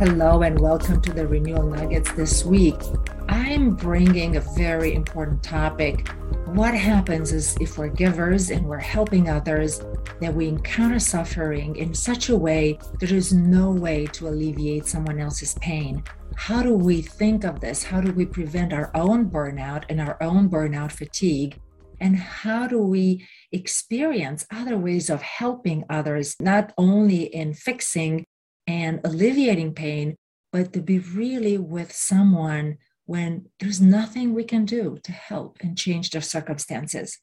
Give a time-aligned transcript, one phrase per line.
[0.00, 2.80] Hello, and welcome to the Renewal Nuggets this week.
[3.28, 6.08] I'm bringing a very important topic.
[6.46, 9.82] What happens is if we're givers and we're helping others,
[10.22, 15.20] that we encounter suffering in such a way there is no way to alleviate someone
[15.20, 16.02] else's pain.
[16.34, 17.82] How do we think of this?
[17.82, 21.60] How do we prevent our own burnout and our own burnout fatigue?
[22.00, 28.24] And how do we experience other ways of helping others, not only in fixing
[28.70, 30.14] and alleviating pain,
[30.52, 35.76] but to be really with someone when there's nothing we can do to help and
[35.76, 37.18] change their circumstances.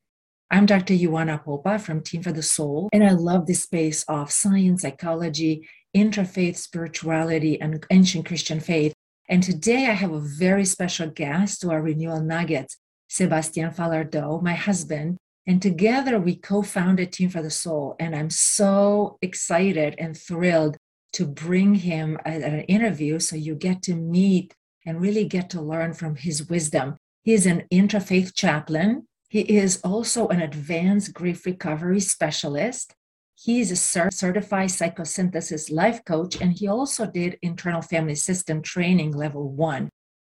[0.51, 0.93] I'm Dr.
[0.93, 5.65] Ioana Popa from Team for the Soul, and I love the space of science, psychology,
[5.95, 8.93] interfaith spirituality, and ancient Christian faith.
[9.29, 12.75] And today I have a very special guest to our Renewal Nuggets,
[13.07, 15.17] Sebastien Falardeau, my husband.
[15.45, 17.95] And together we co founded Team for the Soul.
[18.01, 20.75] And I'm so excited and thrilled
[21.17, 24.53] to bring him at, an interview so you get to meet
[24.85, 26.95] and really get to learn from his wisdom.
[27.23, 29.07] He is an interfaith chaplain.
[29.27, 32.93] He is also an advanced grief recovery specialist.
[33.33, 39.11] He is a certified psychosynthesis life coach, and he also did internal family system training
[39.11, 39.89] level one.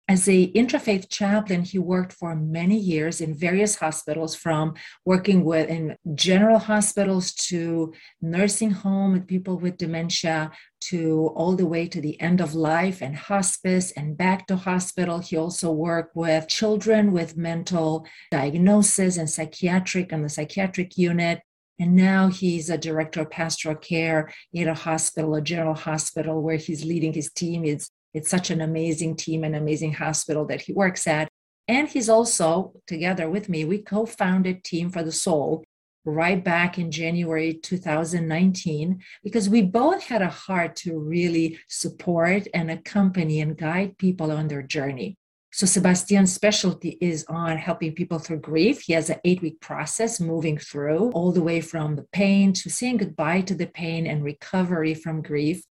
[0.06, 4.74] As a interfaith chaplain, he worked for many years in various hospitals, from
[5.06, 10.50] working with in general hospitals to nursing home with people with dementia,
[10.90, 15.18] to all the way to the end of life and hospice and back to hospital.
[15.18, 21.40] He also worked with children with mental diagnosis and psychiatric on the psychiatric unit.
[21.80, 26.56] And now he's a director of pastoral care in a hospital, a general hospital, where
[26.56, 27.64] he's leading his team.
[27.64, 31.28] It's it's such an amazing team and amazing hospital that he works at.
[31.66, 35.64] And he's also, together with me, we co founded Team for the Soul
[36.04, 42.70] right back in January 2019 because we both had a heart to really support and
[42.70, 45.16] accompany and guide people on their journey.
[45.52, 48.82] So Sebastien's specialty is on helping people through grief.
[48.82, 52.70] He has an eight week process moving through all the way from the pain to
[52.70, 55.62] saying goodbye to the pain and recovery from grief.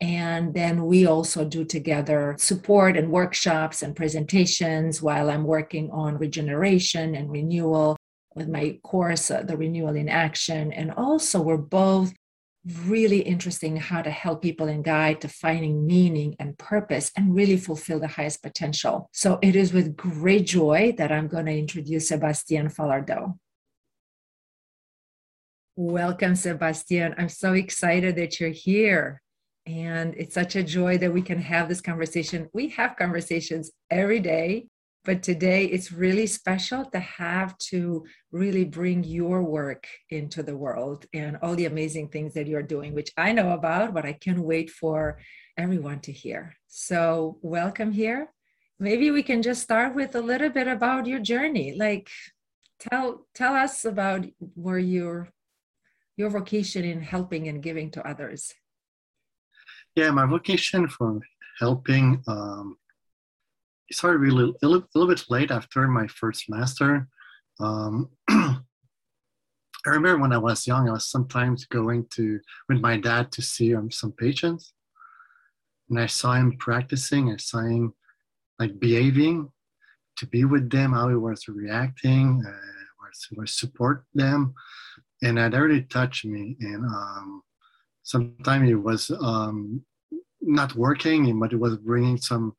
[0.00, 6.18] And then we also do together support and workshops and presentations while I'm working on
[6.18, 7.96] regeneration and renewal
[8.38, 10.72] with my course, uh, The Renewal in Action.
[10.72, 12.12] And also, we're both
[12.84, 17.34] really interested in how to help people and guide to finding meaning and purpose and
[17.34, 19.08] really fulfill the highest potential.
[19.12, 23.38] So it is with great joy that I'm going to introduce Sebastien Falardeau.
[25.76, 27.14] Welcome, Sebastien.
[27.18, 29.22] I'm so excited that you're here.
[29.66, 32.48] And it's such a joy that we can have this conversation.
[32.52, 34.68] We have conversations every day,
[35.08, 41.06] but today it's really special to have to really bring your work into the world
[41.14, 44.38] and all the amazing things that you're doing, which I know about, but I can't
[44.40, 45.18] wait for
[45.56, 46.56] everyone to hear.
[46.66, 48.34] So, welcome here.
[48.78, 51.74] Maybe we can just start with a little bit about your journey.
[51.74, 52.10] Like,
[52.78, 54.26] tell tell us about
[54.56, 55.30] where your
[56.18, 58.52] your vocation in helping and giving to others.
[59.96, 61.18] Yeah, my vocation for
[61.60, 62.76] helping um,
[63.90, 64.32] started really
[64.62, 67.08] a little, a little, bit late after my first master.
[67.60, 68.60] Um, I
[69.86, 73.74] remember when I was young, I was sometimes going to with my dad to see
[73.74, 74.72] um, some patients,
[75.88, 77.32] and I saw him practicing.
[77.32, 77.94] I saw him
[78.58, 79.50] like behaving,
[80.18, 82.50] to be with them, how he was reacting, uh,
[83.00, 84.54] was, was support them,
[85.22, 86.56] and that really touched me.
[86.60, 87.42] And um,
[88.02, 89.84] sometimes it was um,
[90.40, 92.54] not working, but it was bringing some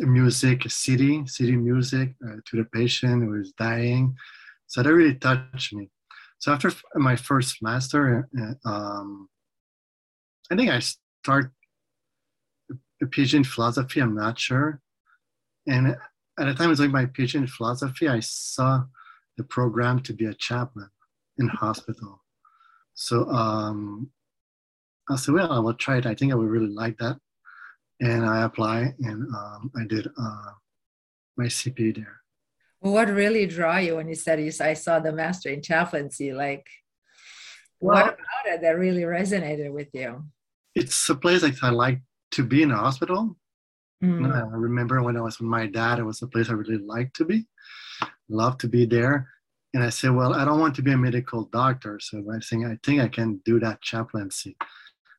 [0.00, 4.16] music, city, city music uh, to the patient who is dying.
[4.66, 5.90] So that really touched me.
[6.38, 9.28] So after my first master, uh, um,
[10.50, 11.50] I think I start
[13.02, 14.00] a PhD philosophy.
[14.00, 14.80] I'm not sure.
[15.66, 15.98] And at
[16.38, 18.84] the time I was doing my PhD philosophy, I saw
[19.36, 20.88] the program to be a chaplain
[21.38, 22.22] in hospital.
[22.94, 24.10] So um,
[25.10, 26.06] I said, well, I will try it.
[26.06, 27.18] I think I would really like that.
[28.00, 30.50] And I apply and um, I did uh,
[31.36, 32.20] my CP there.
[32.80, 36.32] Well, what really draw you when you said you, I saw the master in chaplaincy?
[36.32, 36.66] Like,
[37.80, 40.24] well, what about it that really resonated with you?
[40.74, 42.00] It's a place I like
[42.32, 43.36] to be in a hospital.
[44.04, 44.30] Mm.
[44.30, 47.16] I remember when I was with my dad, it was a place I really liked
[47.16, 47.46] to be,
[48.28, 49.28] love to be there.
[49.72, 51.98] And I said, well, I don't want to be a medical doctor.
[52.00, 54.56] So I think I think I can do that chaplaincy.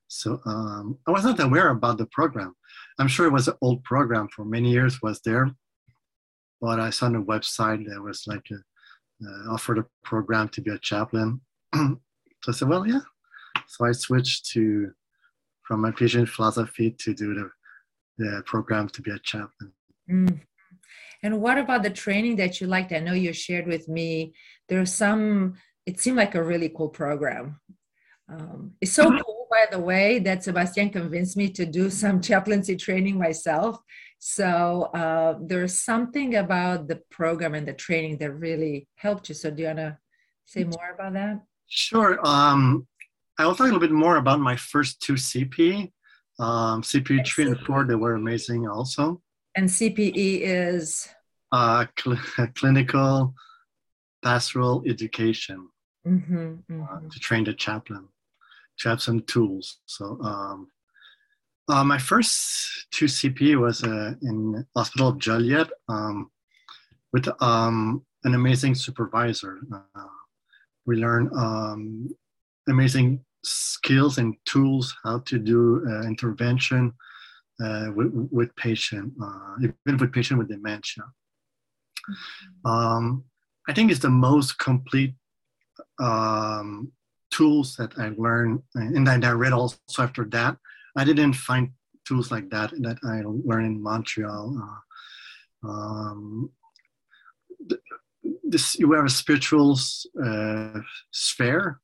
[0.07, 2.55] So um, I was not aware about the program.
[2.99, 5.51] I'm sure it was an old program for many years was there,
[6.61, 10.61] but I saw on the website there was like a, uh, offered a program to
[10.61, 11.41] be a chaplain.
[11.75, 11.99] so
[12.47, 13.01] I said, well, yeah.
[13.67, 14.91] So I switched to
[15.63, 17.49] from my PhD in philosophy to do the
[18.17, 19.71] the program to be a chaplain.
[20.09, 20.39] Mm.
[21.23, 22.91] And what about the training that you liked?
[22.91, 24.33] I know you shared with me.
[24.69, 25.55] There's some.
[25.85, 27.59] It seemed like a really cool program.
[28.29, 32.75] Um, it's so cool, by the way, that Sebastien convinced me to do some chaplaincy
[32.75, 33.79] training myself.
[34.19, 39.35] So uh, there's something about the program and the training that really helped you.
[39.35, 39.97] So do you want to
[40.45, 41.43] say more about that?
[41.67, 42.19] Sure.
[42.25, 42.87] Um,
[43.37, 45.91] I will talk a little bit more about my first two CP.
[46.39, 49.21] Um, CPE three and four, they were amazing also.
[49.55, 51.07] And CPE is?
[51.51, 52.19] Uh, cl-
[52.55, 53.33] clinical
[54.23, 55.69] pastoral education
[56.05, 56.83] mm-hmm, mm-hmm.
[56.83, 58.07] Uh, to train the chaplain,
[58.79, 59.79] to have some tools.
[59.85, 60.67] So um,
[61.69, 66.31] uh, my first two CP was uh, in Hospital of Joliet um,
[67.11, 69.59] with um, an amazing supervisor.
[69.73, 70.03] Uh,
[70.85, 72.09] we learned um,
[72.69, 76.93] amazing skills and tools how to do uh, intervention
[77.63, 81.03] uh, with, with patient, uh, even with patient with dementia.
[82.63, 83.23] Um,
[83.67, 85.15] I think it's the most complete
[85.99, 86.91] um,
[87.31, 90.57] tools that I learned, and that I read also after that
[90.97, 91.69] I didn't find
[92.05, 94.81] tools like that that I learned in Montreal.
[95.63, 96.49] Uh, um,
[98.43, 99.77] this you have a spiritual
[100.23, 100.79] uh,
[101.11, 101.79] sphere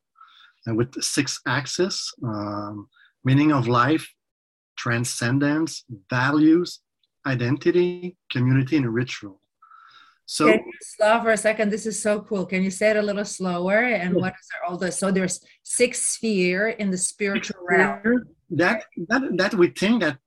[0.67, 2.89] uh, with six axes: um,
[3.23, 4.11] meaning of life,
[4.77, 6.79] transcendence, values,
[7.27, 9.39] identity, community, and ritual.
[10.33, 11.69] So Can you slow for a second?
[11.69, 12.47] This is so cool.
[12.47, 13.83] Can you say it a little slower?
[13.83, 14.97] And what is all this?
[14.97, 20.17] So there's six sphere in the spiritual realm that that that we think that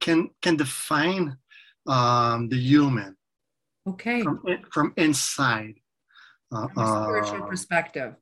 [0.00, 1.36] can can define
[1.86, 3.18] um, the human.
[3.86, 4.22] Okay.
[4.22, 4.40] From
[4.72, 5.74] from inside.
[6.50, 8.14] Uh, from a spiritual uh, perspective.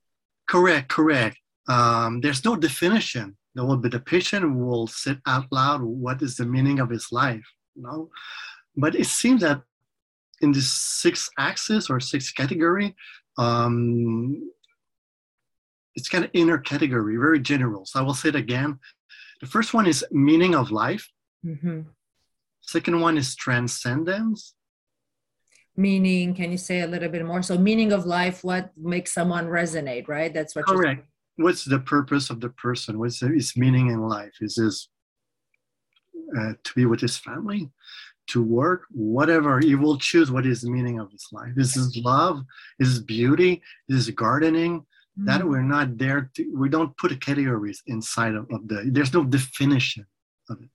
[0.49, 0.89] Correct.
[0.89, 1.37] Correct.
[1.69, 3.37] Um, there's no definition.
[3.55, 5.83] There will be the patient will sit out loud.
[5.83, 7.47] What is the meaning of his life?
[7.77, 8.11] You know,
[8.77, 9.63] but it seems that
[10.41, 12.95] in this six axis or six category,
[13.39, 14.51] um,
[15.95, 17.85] it's kind of inner category, very general.
[17.85, 18.79] So I will say it again.
[19.41, 21.09] The first one is meaning of life.
[21.45, 21.83] Mm-hmm.
[22.61, 24.55] Second one is transcendence.
[25.77, 27.41] Meaning, can you say a little bit more?
[27.43, 30.35] So, meaning of life, what makes someone resonate, right?
[30.35, 31.07] That's what correct.
[31.37, 32.99] What's the purpose of the person?
[32.99, 34.35] What's his meaning in life?
[34.41, 34.89] Is this
[36.37, 37.71] uh, to be with his family,
[38.29, 39.61] to work, whatever?
[39.61, 41.53] you will choose what is the meaning of this life.
[41.57, 42.45] This is this love?
[42.79, 43.63] Is this beauty?
[43.89, 44.87] Is gardening?
[45.19, 45.51] that mm-hmm.
[45.51, 50.07] we're not there to we don't put categories inside of, of, the there's no definition
[50.49, 50.69] of it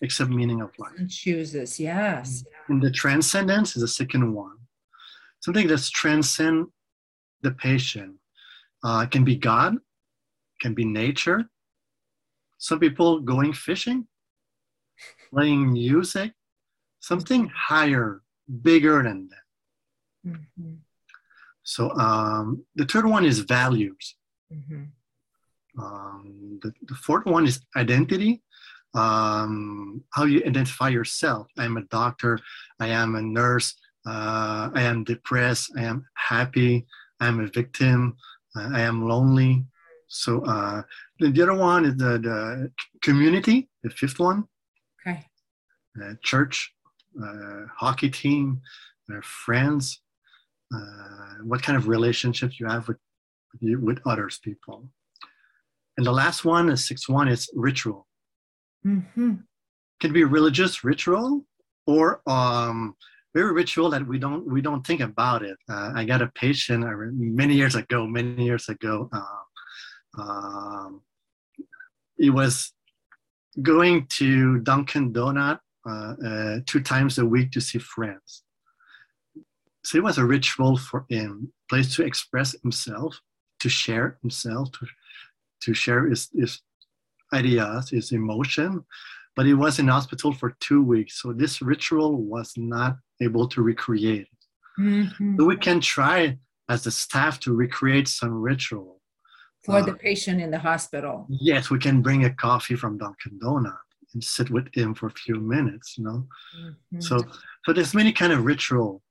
[0.00, 4.56] except meaning of life and chooses yes and the transcendence is the second one
[5.40, 6.66] something that's transcend
[7.42, 8.14] the patient
[8.84, 9.76] uh, can be god
[10.60, 11.44] can be nature
[12.58, 14.06] some people going fishing
[15.30, 16.32] playing music
[17.08, 18.22] something higher
[18.62, 19.46] bigger than that
[20.30, 20.74] mm-hmm.
[21.64, 24.16] So um, the third one is values.
[24.52, 24.84] Mm-hmm.
[25.82, 28.42] Um, the, the, fourth one is identity.
[28.94, 31.48] Um, how you identify yourself.
[31.58, 32.38] I'm a doctor.
[32.78, 33.74] I am a nurse.
[34.06, 35.72] Uh, I am depressed.
[35.76, 36.86] I am happy.
[37.18, 38.16] I am a victim.
[38.54, 39.64] Uh, I am lonely.
[40.06, 40.82] So uh,
[41.18, 42.70] the, the, other one is the, the
[43.02, 43.68] community.
[43.82, 44.44] The fifth one.
[45.00, 45.24] Okay.
[46.00, 46.72] Uh, church,
[47.22, 48.60] uh, hockey team,
[49.12, 50.00] uh, friends,
[50.74, 52.98] uh, what kind of relationships you have with
[53.60, 54.88] with, with others people.
[55.96, 58.06] And the last one the sixth one is ritual.
[58.86, 59.36] Mm-hmm.
[60.00, 61.46] can be religious ritual
[61.86, 62.94] or um,
[63.34, 65.56] very ritual that we don't we don't think about it.
[65.70, 71.00] Uh, i got a patient many years ago many years ago uh, um,
[72.18, 72.72] he was
[73.62, 75.63] going to Dunkin' Donut uh, uh,
[76.66, 78.44] two times a week to see friends
[79.84, 83.20] so it was a ritual for him, place to express himself,
[83.60, 84.86] to share himself, to,
[85.62, 86.60] to share his, his
[87.32, 88.84] ideas, his emotion.
[89.36, 93.62] But he was in hospital for two weeks, so this ritual was not able to
[93.62, 94.28] recreate.
[94.78, 95.36] Mm-hmm.
[95.38, 96.38] So we can try
[96.68, 99.02] as the staff to recreate some ritual
[99.64, 101.26] for uh, the patient in the hospital.
[101.28, 103.76] Yes, we can bring a coffee from Dunkin' Donut
[104.14, 105.98] and sit with him for a few minutes.
[105.98, 106.26] You know,
[106.58, 107.00] mm-hmm.
[107.00, 107.20] so
[107.64, 109.02] so there's many kind of ritual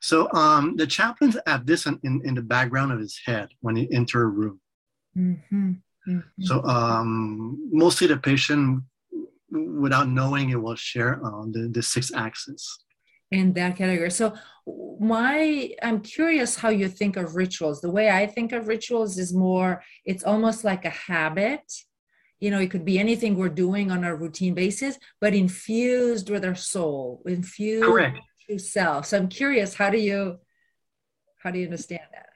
[0.00, 3.76] so um, the chaplains have this in, in, in, the background of his head when
[3.76, 4.60] he enter a room.
[5.16, 5.72] Mm-hmm.
[6.08, 6.42] Mm-hmm.
[6.42, 8.82] So um, mostly the patient,
[9.50, 12.82] without knowing it, will share uh, the, the six axes.
[13.30, 14.10] In that category.
[14.10, 14.34] So
[14.98, 17.80] my, I'm curious how you think of rituals.
[17.80, 21.62] The way I think of rituals is more, it's almost like a habit
[22.40, 26.44] you know it could be anything we're doing on a routine basis but infused with
[26.44, 28.18] our soul infused Correct.
[28.48, 30.38] with self so i'm curious how do you
[31.42, 32.30] how do you understand that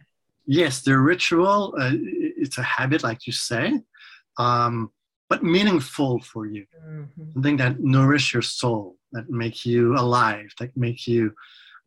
[0.47, 3.81] yes the ritual uh, it's a habit like you say
[4.37, 4.91] um,
[5.29, 7.31] but meaningful for you mm-hmm.
[7.33, 11.33] something that nourish your soul that make you alive that make you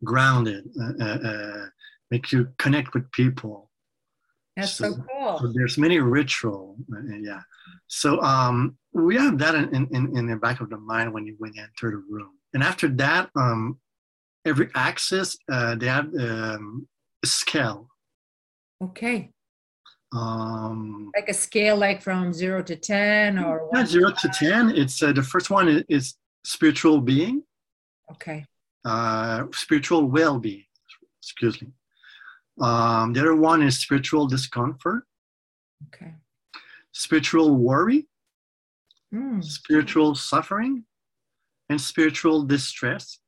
[0.04, 1.66] grounded uh, uh, uh
[2.10, 3.67] make you connect with people
[4.58, 7.40] that's so, so cool so there's many ritual uh, yeah
[7.88, 11.34] so um, we have that in, in, in the back of the mind when you
[11.38, 12.32] when you enter the room.
[12.54, 13.78] And after that, um,
[14.44, 16.86] every axis uh, they have um,
[17.22, 17.88] a scale.
[18.82, 19.30] Okay.
[20.12, 24.70] Um, like a scale, like from zero to ten, or not zero to ten.
[24.70, 27.42] It's uh, the first one is, is spiritual being.
[28.12, 28.44] Okay.
[28.84, 30.64] Uh, spiritual well-being.
[31.20, 31.68] Excuse me.
[32.60, 35.04] Um, the other one is spiritual discomfort.
[35.86, 36.14] Okay
[36.98, 38.08] spiritual worry,
[39.14, 39.42] mm.
[39.44, 40.84] spiritual suffering,
[41.68, 43.20] and spiritual distress.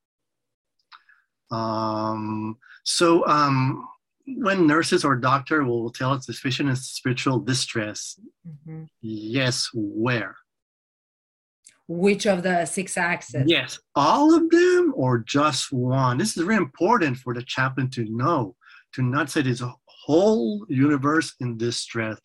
[1.53, 3.87] Um, so um,
[4.27, 8.85] when nurses or doctor will tell us this patient is spiritual distress, mm-hmm.
[9.01, 10.37] yes, where?
[11.87, 13.45] Which of the six axes?
[13.47, 16.19] Yes, all of them or just one.
[16.19, 18.55] This is very important for the chaplain to know,
[18.95, 22.19] to not say there's a whole universe in distress.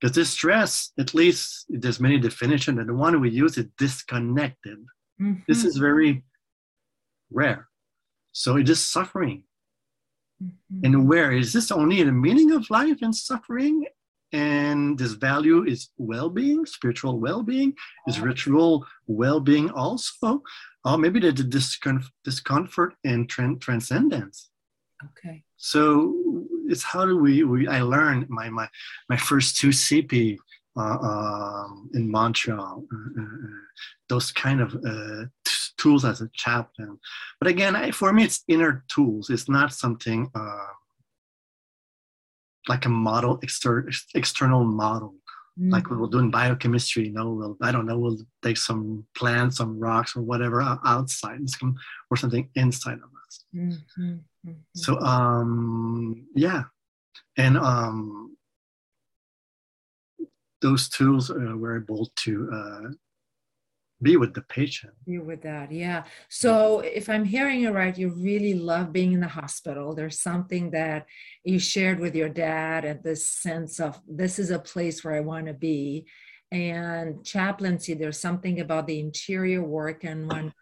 [0.00, 4.78] Because this stress, at least there's many definitions, and the one we use is disconnected.
[5.20, 5.40] Mm-hmm.
[5.48, 6.22] This is very
[7.30, 7.68] rare.
[8.32, 9.44] So it is suffering.
[10.42, 10.84] Mm-hmm.
[10.84, 13.86] And where is this only the meaning of life and suffering?
[14.32, 17.72] And this value is well-being, spiritual well-being,
[18.06, 20.42] is ritual well-being also,
[20.84, 24.50] or maybe the discomfort, discomfort and transcendence.
[25.04, 25.44] Okay.
[25.56, 26.14] So
[26.68, 28.68] it's how do we, we I learned my my
[29.08, 30.38] my first two CP
[30.76, 33.60] uh, um, in Montreal, uh, uh, uh
[34.08, 36.98] those kind of uh, t- tools as a chaplain.
[37.40, 39.30] But again, I, for me, it's inner tools.
[39.30, 40.72] It's not something uh,
[42.68, 45.14] like a model, exter- external model.
[45.58, 45.70] Mm-hmm.
[45.70, 49.06] Like we will do in biochemistry, you know, we'll, I don't know, we'll take some
[49.16, 51.40] plants, some rocks, or whatever outside,
[52.10, 53.44] or something inside of us.
[53.54, 54.16] Mm-hmm.
[54.46, 54.60] Mm-hmm.
[54.74, 56.64] So um, yeah,
[57.36, 58.36] and um,
[60.62, 62.88] those tools uh, were able to uh,
[64.02, 64.92] be with the patient.
[65.06, 66.04] Be with that, yeah.
[66.28, 69.94] So if I'm hearing you right, you really love being in the hospital.
[69.94, 71.06] There's something that
[71.44, 75.20] you shared with your dad, and this sense of this is a place where I
[75.20, 76.06] want to be.
[76.52, 80.52] And chaplaincy, there's something about the interior work and whatnot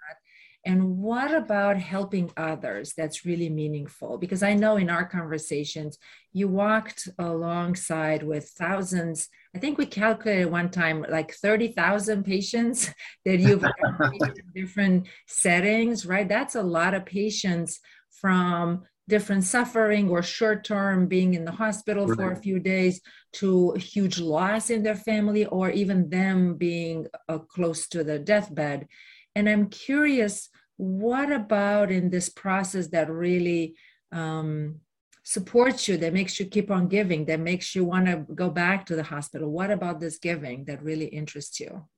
[0.67, 4.17] and what about helping others that's really meaningful?
[4.17, 5.99] Because I know in our conversations,
[6.33, 9.29] you walked alongside with thousands.
[9.55, 12.93] I think we calculated one time like 30,000 patients
[13.27, 16.29] that you've in different settings, right?
[16.29, 17.81] That's a lot of patients
[18.11, 23.03] from different suffering or short term being in the hospital for a few days
[23.35, 28.89] to huge loss in their family or even them being uh, close to the deathbed
[29.35, 33.77] and I'm curious, what about in this process that really
[34.13, 34.81] um,
[35.23, 38.87] supports you, that makes you keep on giving, that makes you want to go back
[38.87, 39.51] to the hospital?
[39.51, 41.89] What about this giving that really interests you?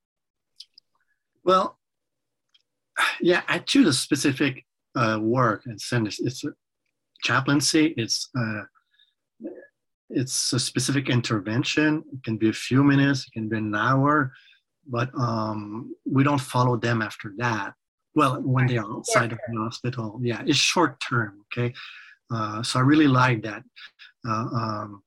[1.45, 1.79] Well,
[3.21, 4.65] yeah, I choose a specific
[4.95, 6.17] uh, work and send it.
[6.19, 6.51] It's a
[7.23, 7.95] chaplaincy.
[7.97, 8.63] It's uh,
[10.09, 12.05] it's a specific intervention.
[12.13, 13.27] It can be a few minutes.
[13.27, 14.33] It can be an hour
[14.87, 17.75] but um, we don't follow them after that.
[18.17, 21.45] Well, when they are outside of the hospital, yeah, it's short term.
[21.47, 21.75] Okay,
[22.33, 23.63] uh, so I really like that.
[24.27, 25.03] Uh, um,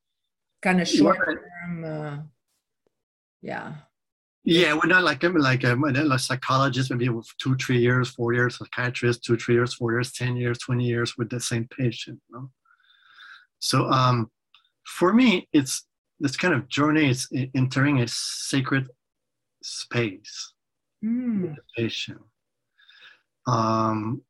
[0.62, 2.18] kind of short term, uh,
[3.42, 3.74] yeah.
[4.46, 7.10] Yeah, we're not like like a, a psychologist, maybe
[7.42, 11.18] two, three years, four years, psychiatrist, two, three years, four years, ten years, twenty years
[11.18, 12.20] with the same patient.
[12.30, 12.52] You know?
[13.60, 14.32] So um,
[14.86, 15.86] for me, it's
[16.20, 17.10] this kind of journey.
[17.10, 18.88] It's entering a sacred
[19.62, 20.54] space,
[21.04, 21.56] mm.
[21.56, 22.20] meditation.
[23.50, 24.22] Um,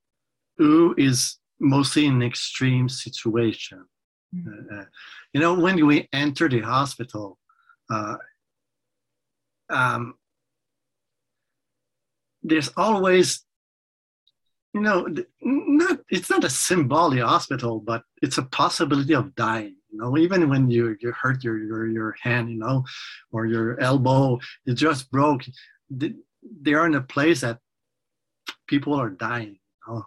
[0.59, 3.85] U is mostly in extreme situation.
[4.35, 4.81] Mm.
[4.81, 4.85] Uh,
[5.33, 7.38] you know, when we enter the hospital,
[7.89, 8.17] uh,
[9.69, 10.15] um,
[12.43, 13.43] there's always,
[14.73, 15.07] you know,
[15.41, 20.49] not it's not a symbolic hospital, but it's a possibility of dying you know even
[20.49, 22.83] when you you hurt your your your hand you know
[23.31, 25.43] or your elbow it just broke
[25.89, 27.59] they are in a place that
[28.69, 29.57] people are dying
[29.88, 30.05] you know?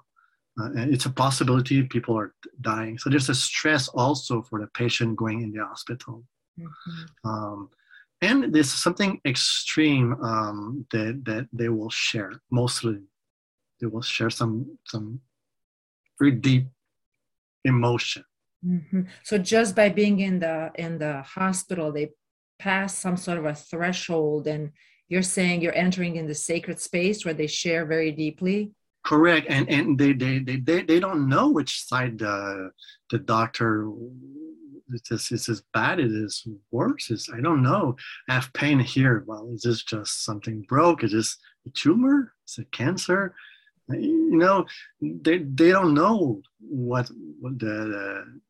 [0.60, 4.68] uh, and it's a possibility people are dying so there's a stress also for the
[4.68, 6.24] patient going in the hospital
[6.58, 7.28] mm-hmm.
[7.28, 7.68] um,
[8.22, 12.32] and there's something extreme um, that that they will share.
[12.50, 13.00] Mostly,
[13.80, 15.20] they will share some some
[16.18, 16.68] very deep
[17.64, 18.24] emotion.
[18.64, 19.02] Mm-hmm.
[19.24, 22.12] So just by being in the in the hospital, they
[22.60, 24.70] pass some sort of a threshold, and
[25.12, 28.70] you're saying you're entering in the sacred space where they share very deeply.
[29.04, 32.70] Correct, and and they they they they, they don't know which side the
[33.10, 33.92] the doctor
[34.88, 37.94] it's as, it's as bad it is worse is i don't know.
[38.30, 39.24] I have pain here.
[39.26, 41.04] Well is this just something broke?
[41.04, 42.32] Is this a tumor?
[42.48, 43.34] Is it cancer?
[43.90, 44.64] You know
[45.02, 48.40] they, they don't know what, what the, the,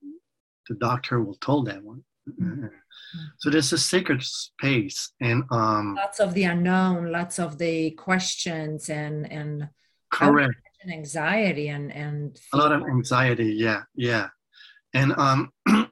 [0.69, 2.67] the doctor will tell them mm-hmm.
[3.39, 8.89] so there's a sacred space and um lots of the unknown lots of the questions
[8.89, 9.69] and and
[10.11, 14.29] correct and anxiety and and a lot of anxiety yeah yeah
[14.95, 15.51] and um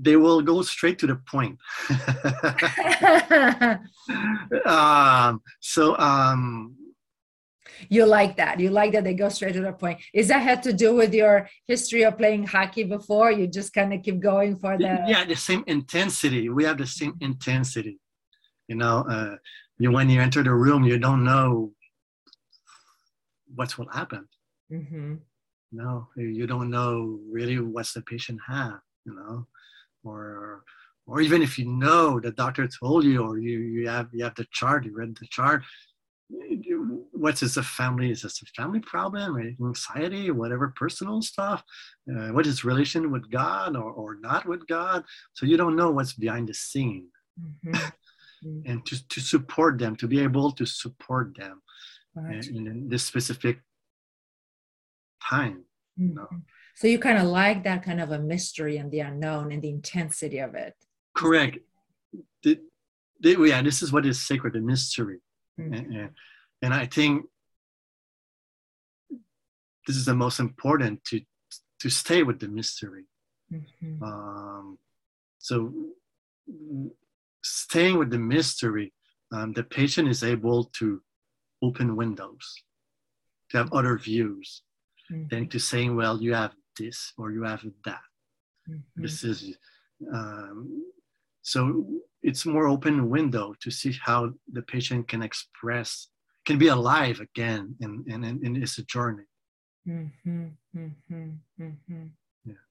[0.00, 1.58] they will go straight to the point.
[4.66, 6.76] um, so um,
[7.88, 8.60] you like that.
[8.60, 10.00] You like that they go straight to the point.
[10.12, 13.30] Is that had to do with your history of playing hockey before?
[13.30, 16.48] You just kind of keep going for the yeah, the same intensity.
[16.48, 17.98] We have the same intensity.
[18.68, 19.36] You know, uh,
[19.78, 21.72] you when you enter the room, you don't know
[23.54, 24.28] what will happen.
[24.72, 25.14] Mm-hmm.
[25.72, 28.80] No, you don't know really what's the patient have.
[29.04, 29.46] You know,
[30.04, 30.64] or
[31.08, 34.34] or even if you know the doctor told you or you you have you have
[34.36, 35.62] the chart you read the chart
[37.12, 41.62] what's this a family is this a family problem or anxiety or whatever personal stuff
[42.12, 45.90] uh, what is relation with god or, or not with god so you don't know
[45.90, 47.08] what's behind the scene
[47.40, 47.74] mm-hmm.
[47.74, 48.70] mm-hmm.
[48.70, 51.62] and to, to support them to be able to support them
[52.14, 52.46] right.
[52.48, 53.60] in, in, this specific
[55.28, 55.64] time
[55.98, 56.08] mm-hmm.
[56.08, 56.28] you know?
[56.74, 59.68] So you kind of like that kind of a mystery and the unknown and the
[59.68, 60.74] intensity of it.
[61.12, 61.58] Correct.
[62.44, 62.60] The,
[63.18, 65.18] the, yeah, this is what is sacred, the mystery.
[65.58, 65.74] Mm-hmm.
[65.74, 66.10] And,
[66.62, 67.26] and I think
[69.86, 71.20] this is the most important to
[71.80, 73.04] to stay with the mystery.
[73.52, 74.02] Mm-hmm.
[74.02, 74.78] Um,
[75.38, 75.72] so
[77.42, 78.92] staying with the mystery,
[79.32, 81.00] um, the patient is able to
[81.62, 82.54] open windows,
[83.50, 84.62] to have other views,
[85.10, 85.28] mm-hmm.
[85.30, 88.00] than to saying, well, you have this or you have that.
[88.68, 89.02] Mm-hmm.
[89.02, 89.56] This is
[90.12, 90.82] um,
[91.48, 91.86] so
[92.22, 96.08] it's more open window to see how the patient can express,
[96.44, 99.24] can be alive again, and and, and it's a journey.
[99.88, 101.28] Mm-hmm, mm-hmm,
[101.62, 102.06] mm-hmm.
[102.44, 102.64] Yeah,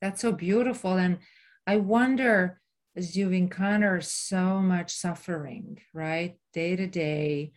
[0.00, 1.18] that's so beautiful, and
[1.66, 2.60] I wonder
[2.96, 7.52] as you encounter so much suffering, right, day to day,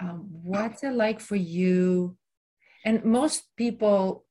[0.00, 2.16] um, what's it like for you?
[2.84, 4.24] And most people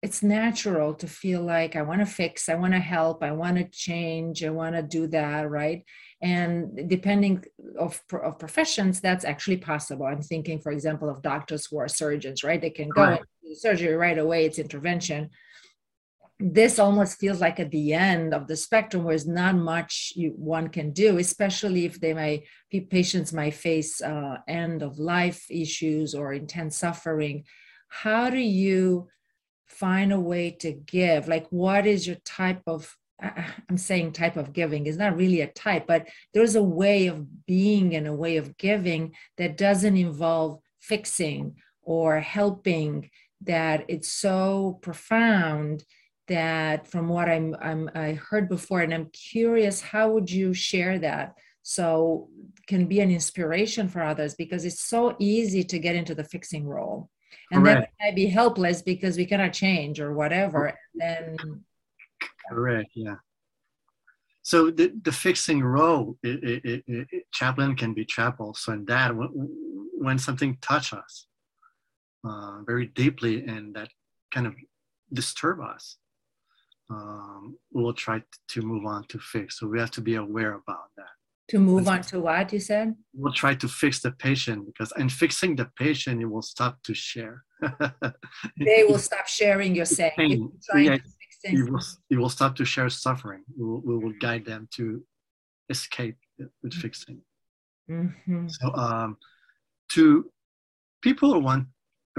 [0.00, 3.56] it's natural to feel like I want to fix, I want to help, I want
[3.56, 5.84] to change, I want to do that, right?
[6.22, 7.44] And depending
[7.76, 10.06] of, of professions, that's actually possible.
[10.06, 12.60] I'm thinking, for example, of doctors who are surgeons, right?
[12.60, 13.22] They can go right.
[13.54, 15.30] surgery right away, it's intervention.
[16.38, 20.30] This almost feels like at the end of the spectrum where there's not much you,
[20.36, 22.44] one can do, especially if they might
[22.88, 27.42] patients might face uh, end of life issues or intense suffering.
[27.88, 29.08] How do you
[29.68, 32.96] find a way to give like what is your type of
[33.68, 37.46] i'm saying type of giving is not really a type but there's a way of
[37.46, 44.78] being and a way of giving that doesn't involve fixing or helping that it's so
[44.82, 45.84] profound
[46.28, 50.98] that from what I'm, I'm i heard before and i'm curious how would you share
[51.00, 52.30] that so
[52.66, 54.34] can be an inspiration for others?
[54.34, 57.10] Because it's so easy to get into the fixing role
[57.50, 57.80] and Correct.
[57.80, 61.36] then we might be helpless because we cannot change or whatever then
[62.48, 62.90] Correct.
[62.94, 63.16] Yeah.
[64.42, 69.14] So the, the fixing role, it, it, it, chaplain can be trapped So in that
[69.14, 69.28] when,
[69.98, 71.26] when something touch us
[72.24, 73.90] uh, very deeply and that
[74.32, 74.54] kind of
[75.12, 75.98] disturb us,
[76.90, 79.60] um, we'll try to move on to fix.
[79.60, 81.17] So we have to be aware about that
[81.48, 82.94] to move on to what you said?
[83.14, 86.94] We'll try to fix the patient because in fixing the patient you will stop to
[86.94, 87.44] share.
[88.58, 90.52] They will stop sharing you're saying.
[90.74, 90.98] yeah,
[91.44, 93.44] you, will, you will stop to share suffering.
[93.56, 95.02] We will, we will guide them to
[95.68, 96.80] escape with mm-hmm.
[96.80, 97.20] fixing.
[97.90, 98.48] Mm-hmm.
[98.48, 99.16] so um
[99.92, 100.30] to
[101.00, 101.68] people want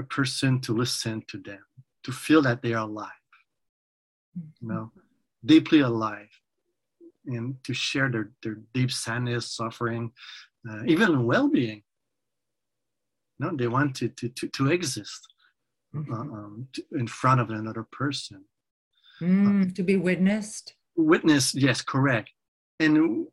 [0.00, 1.60] a person to listen to them
[2.02, 3.24] to feel that they are alive
[4.36, 4.48] mm-hmm.
[4.60, 4.90] you know
[5.44, 6.28] deeply alive
[7.26, 10.12] and to share their, their deep sadness, suffering,
[10.68, 11.82] uh, even well-being.
[13.38, 15.20] No, they want to, to, to, to exist
[15.94, 16.12] mm-hmm.
[16.12, 18.44] uh, um, to, in front of another person.
[19.20, 20.74] Mm, uh, to be witnessed.
[20.96, 22.30] witness yes correct
[22.78, 23.26] and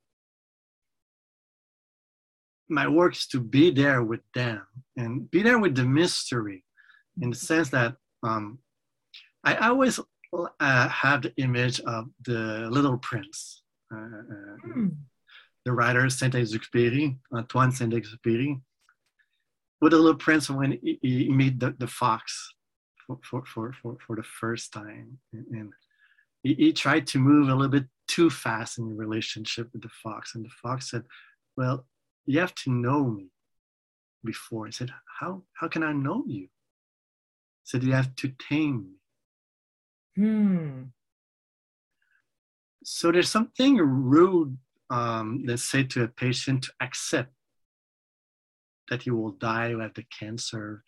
[2.70, 4.62] my work is to be there with them
[4.98, 6.66] and be there with the mystery
[7.22, 8.60] in the sense that um,
[9.44, 10.00] I always
[10.60, 14.88] uh, have the image of the Little Prince, uh, hmm.
[15.66, 18.60] the writer Saint Exupéry, Antoine Saint Exupéry,
[19.82, 22.54] with the Little Prince when he, he meet the, the fox
[23.06, 25.20] for, for, for, for, the first time.
[25.34, 25.74] And, and
[26.44, 29.90] he, he tried to move a little bit too fast in the relationship with the
[30.04, 30.36] fox.
[30.36, 31.04] And the fox said,
[31.56, 31.86] Well,
[32.26, 33.30] you have to know me
[34.24, 34.66] before.
[34.66, 36.44] He said, How, how can I know you?
[36.44, 36.50] He
[37.64, 38.86] said, You have to tame
[40.16, 40.24] me.
[40.24, 40.84] Hmm.
[42.90, 44.58] So there's something rude,
[44.90, 47.34] um, let's say, to a patient to accept
[48.90, 50.86] that he will die of the cancer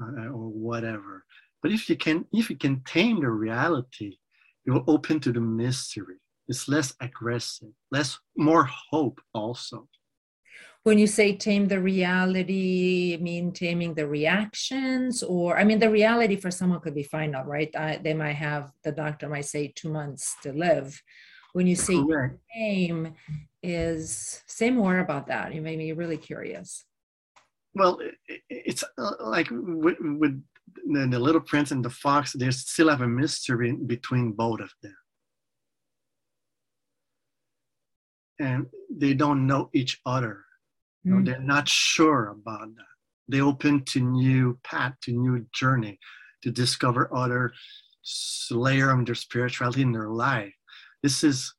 [0.00, 1.24] uh, or whatever.
[1.62, 4.18] But if you can, if you can tame the reality,
[4.64, 6.14] you will open to the mystery.
[6.46, 9.88] It's less aggressive, less more hope also
[10.86, 15.90] when you say tame the reality, I mean taming the reactions, or I mean the
[15.90, 17.70] reality for someone could be final, right?
[17.74, 21.02] Uh, they might have the doctor might say two months to live.
[21.54, 22.38] When you say Correct.
[22.54, 23.14] tame,
[23.64, 25.52] is say more about that.
[25.52, 26.84] You made me really curious.
[27.74, 27.98] Well,
[28.48, 30.40] it's uh, like with, with
[30.86, 32.32] the, the Little Prince and the Fox.
[32.32, 34.94] They still have a mystery between both of them.
[38.38, 40.45] and they don't know each other
[41.06, 41.24] you know, mm.
[41.24, 42.94] they're not sure about that.
[43.28, 46.00] They open to new path, to new journey,
[46.42, 47.52] to discover other
[48.50, 50.52] layer of their spirituality in their life.
[51.04, 51.54] This is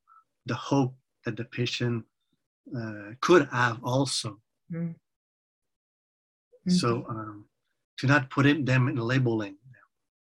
[0.45, 2.03] the hope that the patient
[2.77, 4.39] uh, could have also.
[4.71, 4.95] Mm.
[6.67, 7.45] So um,
[7.99, 9.55] to not put it, them in labeling.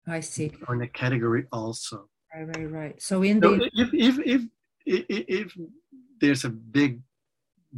[0.07, 0.51] I see.
[0.67, 2.07] Or in a category also.
[2.35, 3.01] Right, right, right.
[3.01, 4.41] So in so the if, if if
[4.85, 5.57] if if
[6.21, 7.01] there's a big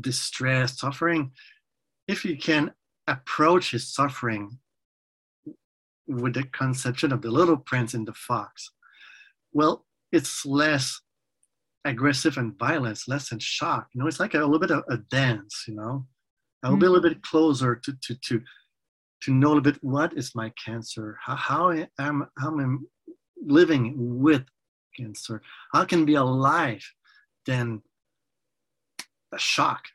[0.02, 1.32] distress, suffering,
[2.08, 2.72] if you can
[3.08, 4.60] approach his suffering
[6.08, 8.72] with the conception of the little prince and the fox,
[9.54, 11.02] well, it's less
[11.86, 13.88] aggressive and violence, less in shock.
[13.94, 16.06] You know, it's like a, a little bit of a dance, you know.
[16.64, 16.80] I'll mm-hmm.
[16.80, 18.42] be a little bit closer to to to
[19.24, 22.88] to know a little bit what is my cancer, how, how I am how I'm
[23.46, 24.44] living with
[24.98, 25.42] cancer,
[25.74, 26.84] how I can be alive
[27.46, 27.82] than
[29.34, 29.86] a shock.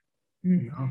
[0.44, 0.64] Mm-hmm.
[0.66, 0.90] You know?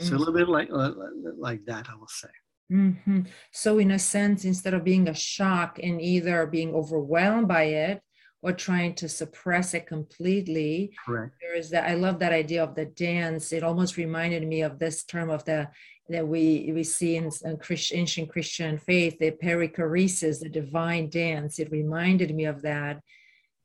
[0.00, 0.14] So mm-hmm.
[0.14, 0.92] a little bit like uh,
[1.36, 2.28] like that, I will say.
[2.72, 3.22] Mm-hmm.
[3.50, 8.02] So in a sense, instead of being a shock and either being overwhelmed by it
[8.42, 11.34] or trying to suppress it completely, Correct.
[11.40, 11.88] there is that.
[11.88, 13.52] I love that idea of the dance.
[13.52, 15.68] It almost reminded me of this term of the
[16.10, 21.58] that we we see in, in Christian, ancient Christian faith, the perichoresis, the divine dance.
[21.58, 23.00] It reminded me of that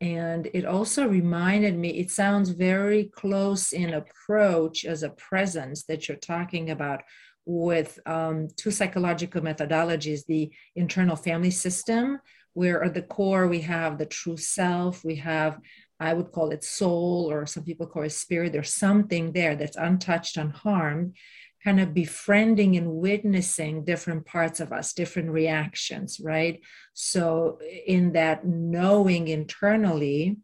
[0.04, 6.10] and it also reminded me, it sounds very close in approach as a presence that
[6.10, 7.04] you're talking about
[7.46, 12.20] with um, two psychological methodologies the internal family system,
[12.52, 15.58] where at the core we have the true self, we have
[16.02, 18.52] I would call it soul, or some people call it spirit.
[18.52, 21.16] There's something there that's untouched, unharmed
[21.64, 26.60] kind of befriending and witnessing different parts of us, different reactions, right?
[26.94, 30.38] So, in that knowing internally,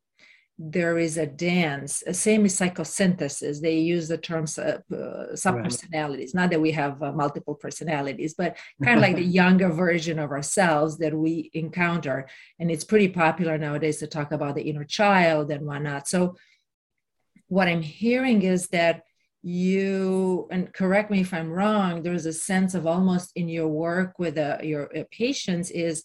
[0.61, 2.03] there is a dance.
[2.11, 3.61] Same as psychosynthesis.
[3.61, 6.35] They use the terms uh, uh, subpersonalities.
[6.35, 10.31] Not that we have uh, multiple personalities, but kind of like the younger version of
[10.31, 12.27] ourselves that we encounter.
[12.59, 16.09] And it's pretty popular nowadays to talk about the inner child and whatnot.
[16.09, 16.35] So,
[17.47, 19.03] what I'm hearing is that
[19.41, 24.19] you and correct me if i'm wrong there's a sense of almost in your work
[24.19, 26.03] with uh, your uh, patients is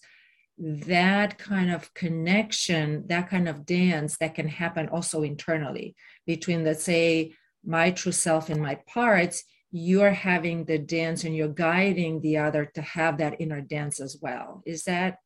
[0.57, 6.85] that kind of connection that kind of dance that can happen also internally between let's
[6.85, 7.35] say
[7.67, 9.43] my true self and my parts
[9.77, 14.17] you're having the dance and you're guiding the other to have that inner dance as
[14.23, 14.63] well.
[14.65, 15.19] Is that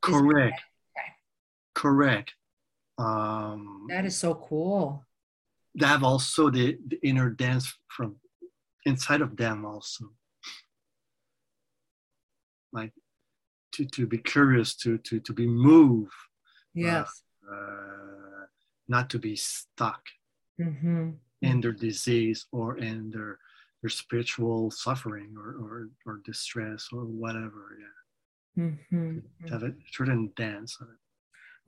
[0.00, 0.60] correct is
[0.96, 1.12] that, okay.
[1.74, 2.32] correct.
[2.96, 5.04] Um, that is so cool
[5.74, 8.16] they have also the, the inner dance from
[8.86, 10.06] inside of them also
[12.72, 12.92] like
[13.72, 16.12] to, to be curious to to to be moved
[16.74, 18.44] yes uh, uh,
[18.88, 20.02] not to be stuck
[20.60, 21.10] mm-hmm.
[21.42, 23.38] in their disease or in their
[23.82, 29.18] their spiritual suffering or or, or distress or whatever yeah mm-hmm.
[29.48, 30.99] have a certain dance of it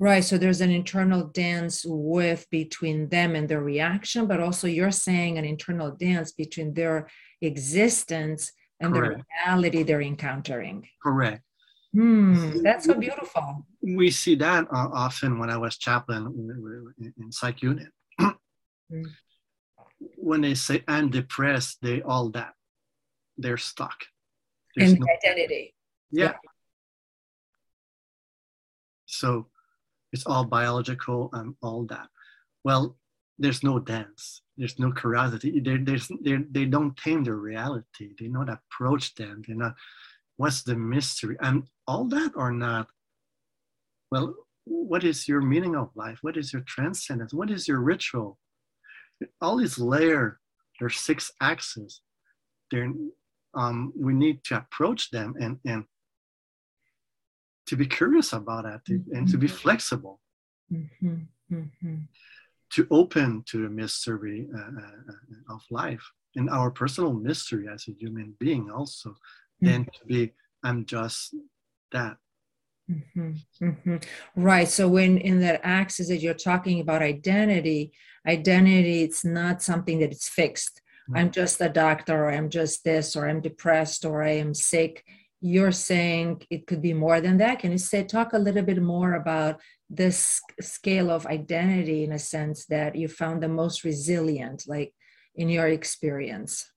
[0.03, 0.25] Right.
[0.25, 5.38] So there's an internal dance with between them and their reaction, but also you're saying
[5.38, 7.09] an internal dance between their
[7.41, 9.19] existence and Correct.
[9.19, 10.88] the reality they're encountering.
[11.01, 11.45] Correct.
[11.95, 13.65] Hmm, that's so beautiful.
[13.81, 16.27] we see that uh, often when I was chaplain
[16.99, 17.93] in, in psych unit.
[18.21, 18.35] mm.
[20.17, 22.55] When they say I'm depressed, they all that
[23.38, 24.05] they're stuck.
[24.75, 25.77] There's in no, identity.
[26.11, 26.25] Yeah.
[26.25, 26.51] yeah.
[29.07, 29.47] So
[30.12, 32.09] it's all biological and all that.
[32.64, 32.96] Well,
[33.38, 34.42] there's no dance.
[34.57, 35.59] There's no curiosity.
[35.61, 38.14] They, there's, they don't tame their reality.
[38.18, 39.42] They not approach them.
[39.46, 39.75] They're not,
[40.37, 41.37] what's the mystery?
[41.40, 42.88] And all that or not,
[44.11, 46.18] well, what is your meaning of life?
[46.22, 47.33] What is your transcendence?
[47.35, 48.38] What is your ritual?
[49.40, 50.35] All these layers,
[50.79, 52.03] there's six axes.
[52.70, 52.92] They're,
[53.55, 55.85] um, we need to approach them and, and
[57.66, 59.14] to be curious about it mm-hmm.
[59.14, 59.57] and to be mm-hmm.
[59.57, 60.20] flexible.
[60.72, 61.14] Mm-hmm.
[61.53, 61.96] Mm-hmm.
[62.75, 66.03] To open to the mystery uh, uh, of life
[66.37, 69.66] and our personal mystery as a human being, also, mm-hmm.
[69.66, 71.35] than to be, I'm just
[71.92, 72.16] that.
[72.90, 73.33] Mm-hmm.
[73.62, 73.96] Mm-hmm.
[74.37, 74.68] Right.
[74.68, 77.92] So when in that axis that you're talking about identity,
[78.27, 80.81] identity, it's not something that it's fixed.
[81.09, 81.16] Mm-hmm.
[81.18, 85.05] I'm just a doctor, or I'm just this, or I'm depressed, or I am sick.
[85.44, 87.59] You're saying it could be more than that.
[87.59, 92.18] Can you say talk a little bit more about this scale of identity in a
[92.18, 94.94] sense that you found the most resilient, like
[95.35, 96.70] in your experience?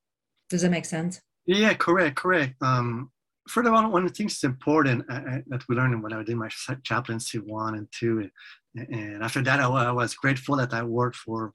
[0.49, 1.21] Does that make sense?
[1.45, 2.55] Yeah, correct, correct.
[2.61, 3.11] Um,
[3.55, 6.35] all, one of the things that's important uh, uh that we learned when I did
[6.35, 6.49] my
[6.83, 8.29] chaplaincy one and two,
[8.75, 11.53] and after that, I, I was grateful that I worked for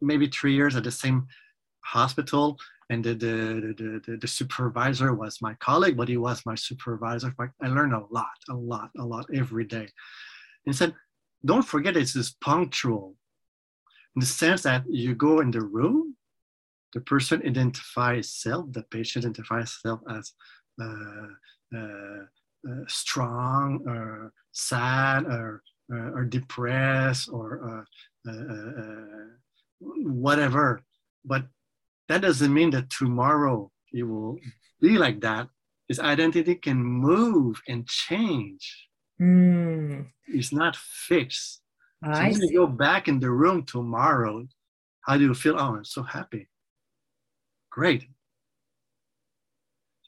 [0.00, 1.28] maybe three years at the same
[1.84, 2.58] hospital
[2.92, 7.68] and the, the, the, the, supervisor was my colleague but he was my supervisor i
[7.68, 9.88] learned a lot a lot a lot every day
[10.66, 10.94] and said
[11.44, 13.16] don't forget it's this punctual
[14.14, 16.16] in the sense that you go in the room
[16.92, 20.32] the person identifies self the patient identifies self as
[20.80, 21.28] uh,
[21.76, 22.22] uh,
[22.68, 27.86] uh, strong or sad or, uh, or depressed or
[28.28, 29.26] uh, uh,
[29.80, 30.80] whatever.
[31.24, 31.46] But
[32.08, 34.38] that doesn't mean that tomorrow it will
[34.80, 35.48] be like that.
[35.88, 38.88] His identity can move and change.
[39.20, 40.06] Mm.
[40.26, 41.60] It's not fixed.
[42.04, 44.46] So when you go back in the room tomorrow,
[45.02, 45.54] how do you feel?
[45.56, 46.48] Oh, I'm so happy.
[47.70, 48.08] Great.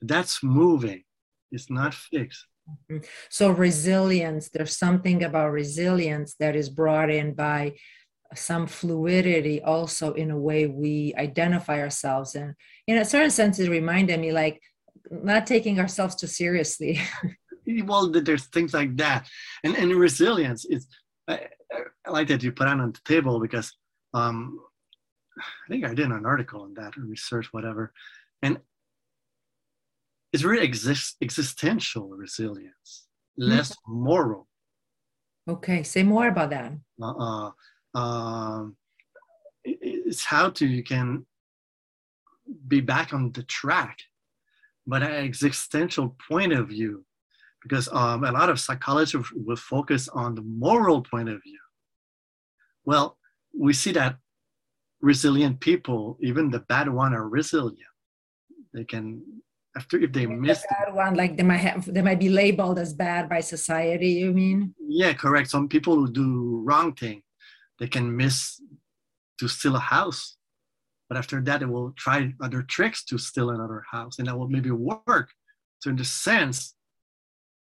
[0.03, 1.05] That's moving.
[1.53, 2.47] It's not fixed.
[2.69, 3.05] Mm-hmm.
[3.29, 7.75] So resilience, there's something about resilience that is brought in by
[8.35, 12.55] some fluidity also in a way we identify ourselves and
[12.87, 14.61] in a certain sense it reminded me like
[15.11, 17.01] not taking ourselves too seriously.
[17.67, 19.27] Well there's things like that.
[19.65, 20.87] And and resilience is
[21.27, 21.49] I,
[22.07, 23.73] I, like that you put on the table because
[24.13, 24.61] um
[25.41, 27.95] i think i did an article on that or research whatever.
[28.43, 28.59] And
[30.35, 33.07] it's really exist, existential resilience
[33.39, 34.05] less mm-hmm.
[34.11, 34.47] moral.
[35.49, 36.71] Okay say more about that.
[37.01, 37.51] Uh,
[37.95, 38.77] um,
[39.65, 41.25] it's how to you can
[42.69, 43.99] be back on the track
[44.87, 47.05] but an existential point of view
[47.63, 51.59] because um, a lot of psychologists will focus on the moral point of view.
[52.85, 53.17] Well
[53.59, 54.17] we see that
[55.01, 57.79] resilient people even the bad one are resilient.
[58.75, 59.23] They can
[59.77, 62.79] after if they miss the bad one like they might have they might be labeled
[62.79, 64.75] as bad by society you mean?
[64.87, 65.49] Yeah correct.
[65.49, 67.23] Some people who do wrong thing
[67.79, 68.61] they can miss
[69.39, 70.37] to steal a house
[71.09, 74.49] but after that they will try other tricks to steal another house and that will
[74.49, 75.31] maybe work
[75.81, 76.75] so in the sense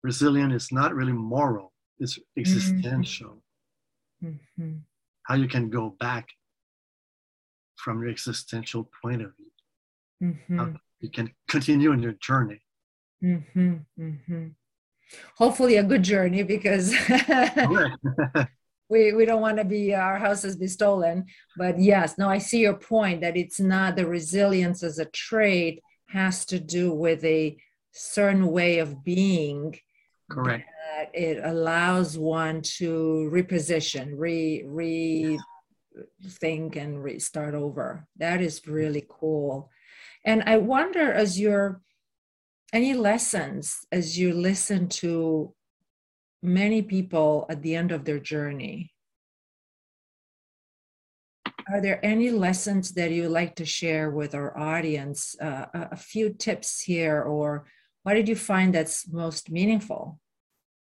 [0.03, 3.43] resilient is not really moral it's existential
[4.23, 4.73] mm-hmm.
[5.23, 6.27] how you can go back
[7.75, 10.75] from your existential point of view mm-hmm.
[10.99, 12.61] you can continue in your journey
[13.23, 13.75] mm-hmm.
[13.99, 14.47] mm-hmm.
[15.35, 16.93] hopefully a good journey because
[18.89, 21.25] we, we don't want to be our houses be stolen
[21.57, 25.81] but yes no i see your point that it's not the resilience as a trait
[26.07, 27.57] has to do with a
[27.91, 29.77] certain way of being
[30.29, 30.69] correct.
[30.95, 35.37] that it allows one to reposition re re
[36.23, 38.07] think and restart over.
[38.17, 39.69] That is really cool.
[40.25, 41.81] And i wonder as you're
[42.73, 45.53] any lessons as you listen to
[46.41, 48.91] many people at the end of their journey.
[51.69, 55.35] Are there any lessons that you like to share with our audience?
[55.41, 57.67] Uh, a, a few tips here, or
[58.03, 60.19] what did you find that's most meaningful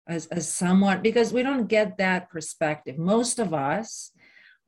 [0.06, 1.02] as, as someone?
[1.02, 2.98] Because we don't get that perspective.
[2.98, 4.12] Most of us,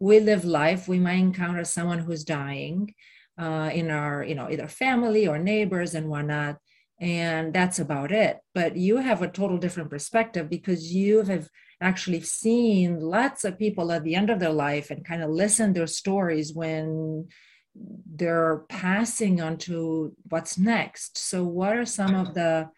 [0.01, 2.95] we live life, we might encounter someone who's dying
[3.39, 6.57] uh, in our, you know, either family or neighbors and whatnot
[7.03, 8.39] and that's about it.
[8.55, 11.49] But you have a total different perspective because you have
[11.81, 15.75] actually seen lots of people at the end of their life and kind of listened
[15.75, 17.27] their stories when
[17.75, 21.19] they're passing on to what's next.
[21.19, 22.71] So what are some of the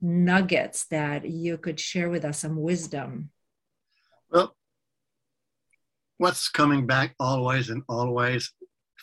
[0.00, 3.30] nuggets that you could share with us some wisdom?
[4.30, 4.54] Well
[6.18, 8.52] what's coming back always and always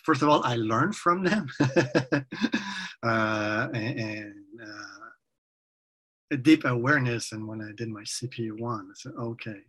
[0.03, 1.47] first of all i learn from them.
[3.05, 4.33] Uh, and, and
[6.31, 8.87] a deep awareness and when i did my CPE one.
[8.91, 9.61] I said okay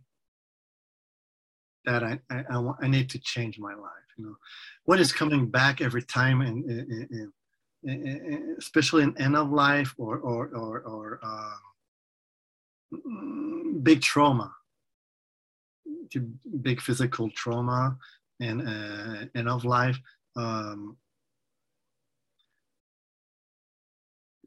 [1.85, 4.35] that I, I, I, want, I need to change my life you know.
[4.85, 7.31] What is coming back every time and,
[8.57, 11.57] especially in end of life or or or, or uh,
[13.83, 14.51] big trauma
[16.61, 17.97] big physical trauma
[18.39, 19.99] and uh, end of life
[20.35, 20.97] um,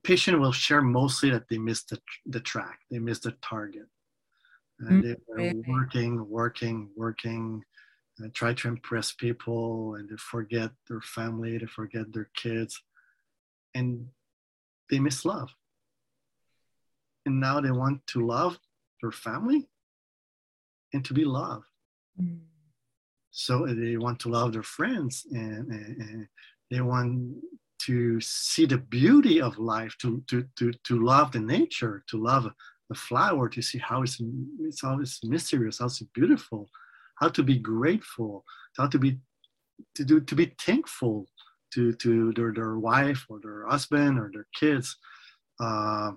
[0.03, 3.87] patient will share mostly that they missed the, the track, they missed the target.
[4.79, 5.37] And mm-hmm.
[5.37, 7.63] they were working, working, working,
[8.23, 12.83] uh, try to impress people, and they forget their family, they forget their kids,
[13.75, 14.07] and
[14.91, 15.51] they miss love.
[17.27, 18.59] And now they want to love
[19.03, 19.69] their family
[20.93, 21.67] and to be loved.
[22.21, 22.45] Mm-hmm.
[23.31, 26.29] So they want to love their friends and, and, and
[26.71, 27.37] they want
[27.87, 32.47] to see the beauty of life, to, to, to, to love the nature, to love
[32.89, 34.21] the flower, to see how it's,
[34.61, 36.69] it's always mysterious, how it's beautiful,
[37.17, 38.45] how to be grateful,
[38.77, 39.19] how to be
[39.95, 41.27] to do to be thankful
[41.73, 44.97] to to their, their wife or their husband or their kids.
[45.59, 46.13] Uh,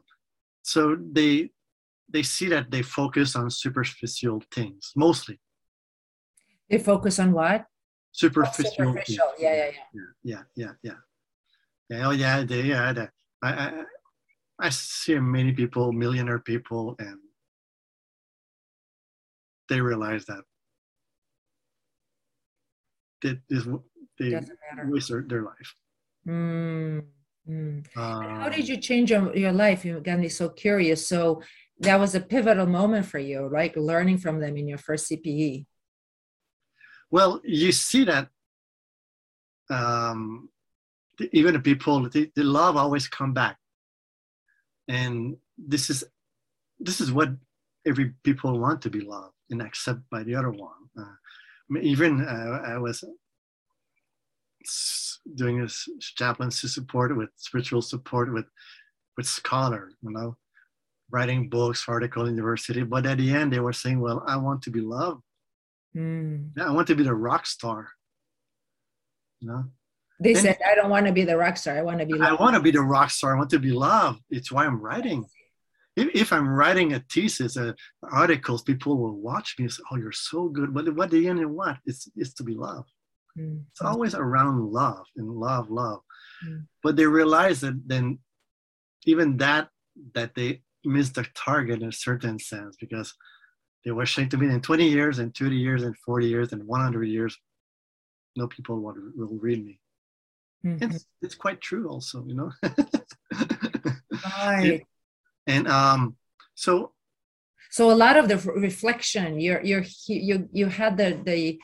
[0.63, 1.49] so they
[2.09, 5.39] they see that they focus on superficial things mostly.
[6.69, 7.65] They focus on what?
[8.11, 8.65] Superficial.
[8.67, 9.31] Oh, superficial.
[9.39, 9.71] Yeah, yeah, yeah.
[9.93, 10.71] Yeah, yeah, yeah.
[10.83, 10.99] Yeah,
[11.91, 12.93] oh yeah, they, yeah.
[12.93, 13.07] They,
[13.41, 13.83] I, I,
[14.59, 17.17] I see many people, millionaire people, and
[19.69, 20.43] they realize that
[23.21, 23.39] they,
[24.19, 24.41] they
[24.85, 25.75] waste their, their life.
[26.27, 27.03] Mm,
[27.49, 27.85] mm.
[27.95, 29.85] Uh, how did you change your, your life?
[29.85, 31.07] You got me so curious.
[31.07, 31.41] So
[31.79, 33.75] that was a pivotal moment for you, right?
[33.75, 35.65] Learning from them in your first CPE.
[37.11, 38.29] Well, you see that
[39.69, 40.49] um,
[41.31, 43.57] even the people, the, the love always come back,
[44.87, 46.03] and this is
[46.79, 47.29] this is what
[47.85, 50.71] every people want to be loved and accepted by the other one.
[50.97, 53.03] Uh, even uh, I was
[55.35, 55.67] doing a
[55.99, 58.45] chaplaincy support with spiritual support with
[59.15, 60.35] with scholar, you know,
[61.11, 62.83] writing books, article university.
[62.83, 65.21] But at the end, they were saying, "Well, I want to be loved."
[65.95, 66.57] Mm.
[66.59, 67.89] I want to be the rock star.
[69.39, 69.63] You know?
[70.19, 71.77] They and said, I don't want to be the rock star.
[71.77, 72.23] I want to be loved.
[72.23, 73.35] I want to be the rock star.
[73.35, 74.21] I want to be loved.
[74.29, 75.25] It's why I'm writing.
[75.95, 77.73] If, if I'm writing a thesis, uh,
[78.11, 80.73] articles, people will watch me and say, Oh, you're so good.
[80.73, 81.77] But what the end of what?
[81.85, 82.89] It's, it's to be loved.
[83.37, 83.63] Mm.
[83.71, 86.01] It's always around love and love, love.
[86.45, 86.67] Mm.
[86.81, 88.19] But they realize that then
[89.05, 89.69] even that,
[90.13, 93.13] that they missed the target in a certain sense because
[93.85, 96.65] they were saying to me in 20 years and 30 years and 40 years and
[96.65, 97.37] 100 years
[98.35, 99.79] no people will, will read me
[100.65, 100.83] mm-hmm.
[100.83, 102.51] it's, it's quite true also you know
[104.37, 104.81] right
[105.47, 106.15] and um
[106.55, 106.91] so
[107.69, 111.59] so a lot of the reflection you're you're you you had the the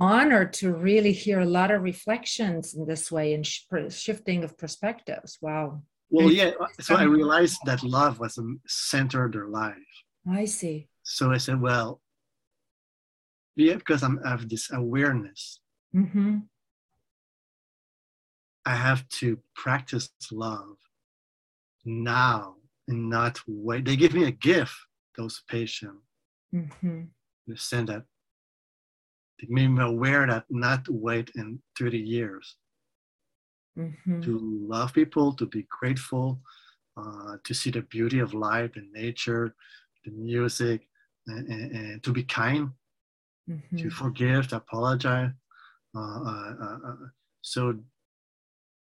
[0.00, 4.56] honor to really hear a lot of reflections in this way and sh- shifting of
[4.56, 10.04] perspectives wow well yeah so i realized that love was the center of their life
[10.30, 10.88] I see.
[11.02, 12.00] So I said, well,
[13.56, 15.60] yeah, because I'm, I have this awareness.
[15.94, 16.38] Mm-hmm.
[18.68, 20.76] I have to practice love
[21.86, 23.86] now and not wait.
[23.86, 24.76] They give me a gift,
[25.16, 26.02] those patients.
[26.54, 27.04] Mm-hmm.
[27.46, 28.04] They send that.
[29.40, 32.56] They made me aware that not wait in 30 years.
[33.78, 34.20] Mm-hmm.
[34.20, 34.38] To
[34.68, 36.42] love people, to be grateful,
[36.98, 39.54] uh, to see the beauty of life and nature,
[40.04, 40.86] the music,
[41.26, 42.68] and, and, and to be kind,
[43.48, 43.76] mm-hmm.
[43.78, 45.30] to forgive, to apologize.
[45.96, 46.94] Uh, uh, uh, uh,
[47.40, 47.74] so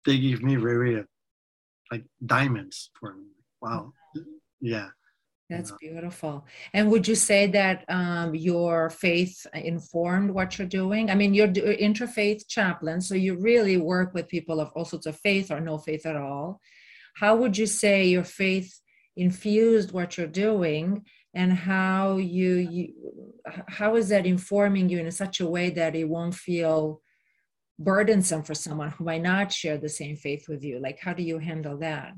[0.06, 1.04] they gave me very
[1.90, 3.26] like diamonds for me.
[3.60, 3.92] Wow.
[4.60, 4.88] Yeah.
[5.48, 6.44] That's beautiful.
[6.72, 11.08] And would you say that um, your faith informed what you're doing?
[11.08, 15.16] I mean, you're interfaith chaplain, so you really work with people of all sorts of
[15.16, 16.60] faith or no faith at all.
[17.14, 18.80] How would you say your faith
[19.16, 22.92] infused what you're doing and how you, you
[23.68, 27.00] how is that informing you in such a way that it won't feel
[27.78, 30.78] burdensome for someone who might not share the same faith with you?
[30.80, 32.14] Like, how do you handle that?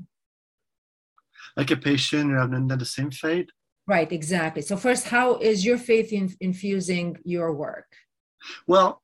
[1.55, 3.47] Like a patient who have not the same faith?
[3.87, 4.61] Right, exactly.
[4.61, 7.87] So, first, how is your faith in, infusing your work?
[8.67, 9.01] Well,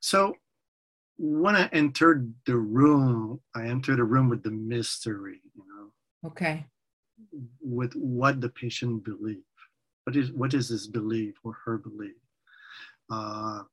[0.00, 0.34] so
[1.18, 6.28] when I entered the room, I entered the room with the mystery, you know.
[6.28, 6.64] Okay.
[7.60, 9.42] With what the patient believe.
[10.04, 12.16] What is what is his belief or her belief?
[13.10, 13.64] Uh,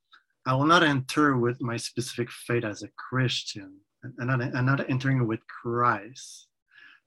[0.47, 3.81] I will not enter with my specific faith as a Christian.
[4.19, 6.47] I'm not, I'm not entering with Christ.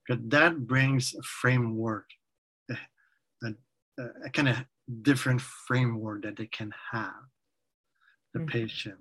[0.07, 2.07] Because that brings a framework,
[2.71, 2.77] a,
[3.45, 4.57] a, a kind of
[5.03, 7.13] different framework that they can have,
[8.35, 8.49] the mm-hmm.
[8.49, 8.99] patient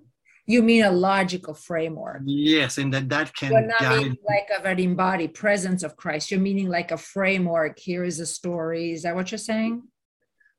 [0.50, 2.22] you mean a logical framework?
[2.24, 3.52] Yes, and that that can.
[3.52, 6.30] You're not meaning like of an embodied presence of Christ.
[6.30, 7.78] You're meaning like a framework.
[7.78, 8.92] Here is a story.
[8.92, 9.82] Is that what you're saying?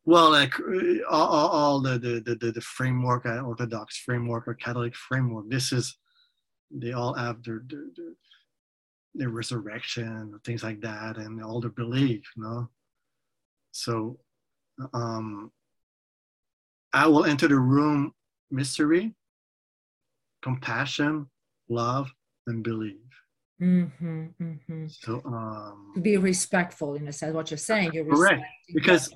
[0.05, 4.95] Well, like uh, all, all the, the, the the framework, uh, Orthodox framework or Catholic
[4.95, 5.49] framework.
[5.49, 5.97] This is
[6.71, 8.13] they all have their their, their,
[9.13, 12.23] their resurrection, things like that, and all their belief.
[12.35, 12.69] You know,
[13.71, 14.17] so
[14.93, 15.51] um,
[16.93, 18.13] I will enter the room
[18.49, 19.13] mystery
[20.41, 21.27] compassion,
[21.69, 22.11] love,
[22.47, 22.97] and believe.
[23.61, 24.87] Mm-hmm, mm-hmm.
[24.87, 27.33] So um, be respectful in a sense.
[27.35, 28.43] What you're saying, you're correct
[28.73, 29.13] because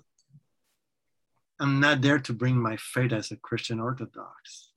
[1.60, 4.72] I'm not there to bring my faith as a Christian Orthodox.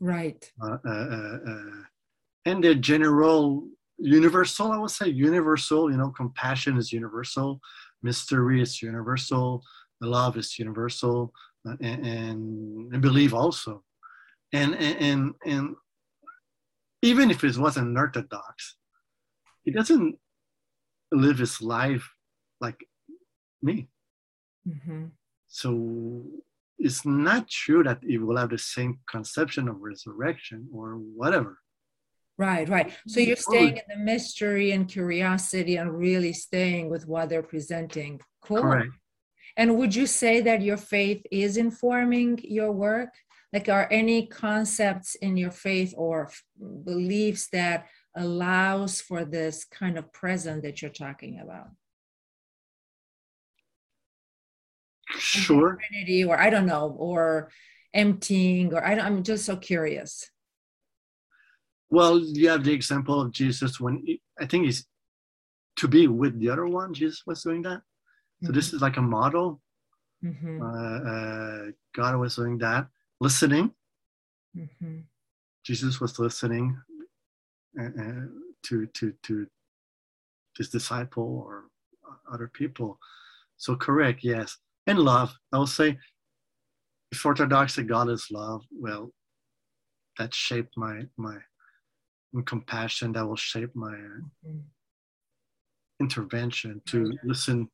[0.00, 0.50] Right.
[0.62, 1.82] Uh, uh, uh, uh,
[2.44, 5.90] and the general, universal, I would say, universal.
[5.90, 7.60] You know, compassion is universal,
[8.02, 9.62] mystery is universal,
[10.00, 11.32] love is universal,
[11.64, 13.82] and, and believe also.
[14.52, 15.76] And, and, and
[17.02, 18.76] even if it wasn't orthodox,
[19.64, 20.16] he doesn't
[21.12, 22.08] live his life
[22.60, 22.86] like
[23.62, 23.88] me.
[24.66, 25.06] Mm-hmm.
[25.48, 26.24] So
[26.78, 31.58] it's not true that it will have the same conception of resurrection or whatever.
[32.38, 32.92] Right, right.
[33.06, 38.20] So you're staying in the mystery and curiosity and really staying with what they're presenting.
[38.42, 38.60] Cool.
[38.60, 38.90] Correct.
[39.56, 43.08] And would you say that your faith is informing your work?
[43.54, 46.30] Like, are any concepts in your faith or
[46.84, 51.68] beliefs that allows for this kind of present that you're talking about?
[55.18, 55.78] Sure.
[55.88, 57.50] Trinity, or I don't know, or
[57.94, 60.30] emptying, or I don't, I'm just so curious.
[61.90, 64.86] Well, you have the example of Jesus when he, I think he's
[65.76, 66.94] to be with the other one.
[66.94, 67.82] Jesus was doing that.
[68.42, 69.60] So this is like a model.
[70.24, 70.62] Mm-hmm.
[70.62, 72.88] Uh, uh, God was doing that,
[73.20, 73.72] listening.
[74.56, 74.98] Mm-hmm.
[75.64, 76.78] Jesus was listening
[77.78, 78.26] uh, uh
[78.64, 79.46] to to to
[80.56, 81.64] his disciple or
[82.32, 82.98] other people.
[83.56, 85.34] So correct, yes, and love.
[85.52, 85.98] I will say,
[87.12, 89.12] if orthodoxy God is love, well,
[90.18, 91.36] that shaped my my
[92.44, 93.12] compassion.
[93.12, 94.58] That will shape my mm-hmm.
[96.00, 97.68] intervention to listen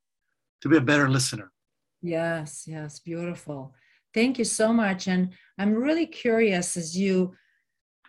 [0.61, 1.51] to be a better listener.
[2.03, 3.75] Yes, yes, beautiful.
[4.15, 5.09] Thank you so much.
[5.09, 7.35] And I'm really curious as you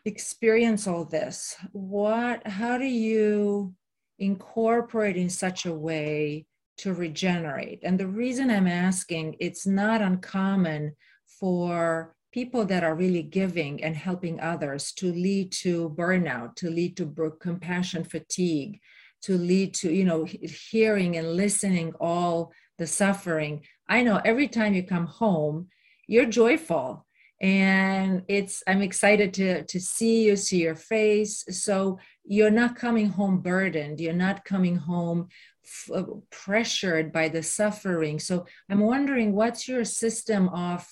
[0.05, 3.73] experience all this, what how do you
[4.19, 6.45] incorporate in such a way
[6.77, 7.79] to regenerate?
[7.83, 10.95] And the reason I'm asking, it's not uncommon
[11.39, 16.97] for people that are really giving and helping others to lead to burnout, to lead
[16.97, 18.79] to compassion fatigue,
[19.21, 20.25] to lead to you know
[20.71, 23.61] hearing and listening all the suffering.
[23.87, 25.67] I know every time you come home
[26.07, 27.05] you're joyful.
[27.41, 31.43] And it's i'm excited to to see you see your face.
[31.49, 33.99] So you're not coming home burdened.
[33.99, 35.27] You're not coming home
[35.63, 40.85] f- uh, pressured by the suffering so i'm wondering what's your system of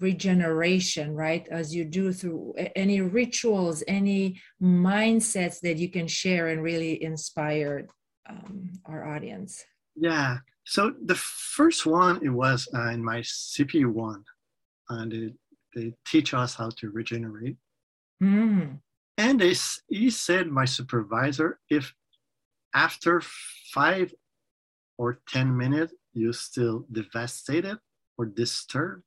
[0.00, 1.46] regeneration, right?
[1.50, 7.88] As you do through any rituals, any mindsets that you can share and really inspire
[8.28, 9.64] um, our audience.
[9.96, 10.38] Yeah.
[10.64, 14.24] So the first one it was uh, in my CP one,
[14.90, 15.32] and they,
[15.74, 17.56] they teach us how to regenerate.
[18.22, 18.80] Mm.
[19.16, 19.54] And they,
[19.88, 21.92] he said, my supervisor, if
[22.74, 23.22] after
[23.72, 24.12] five
[24.96, 27.78] or 10 minutes you still devastated
[28.16, 29.04] or disturbed,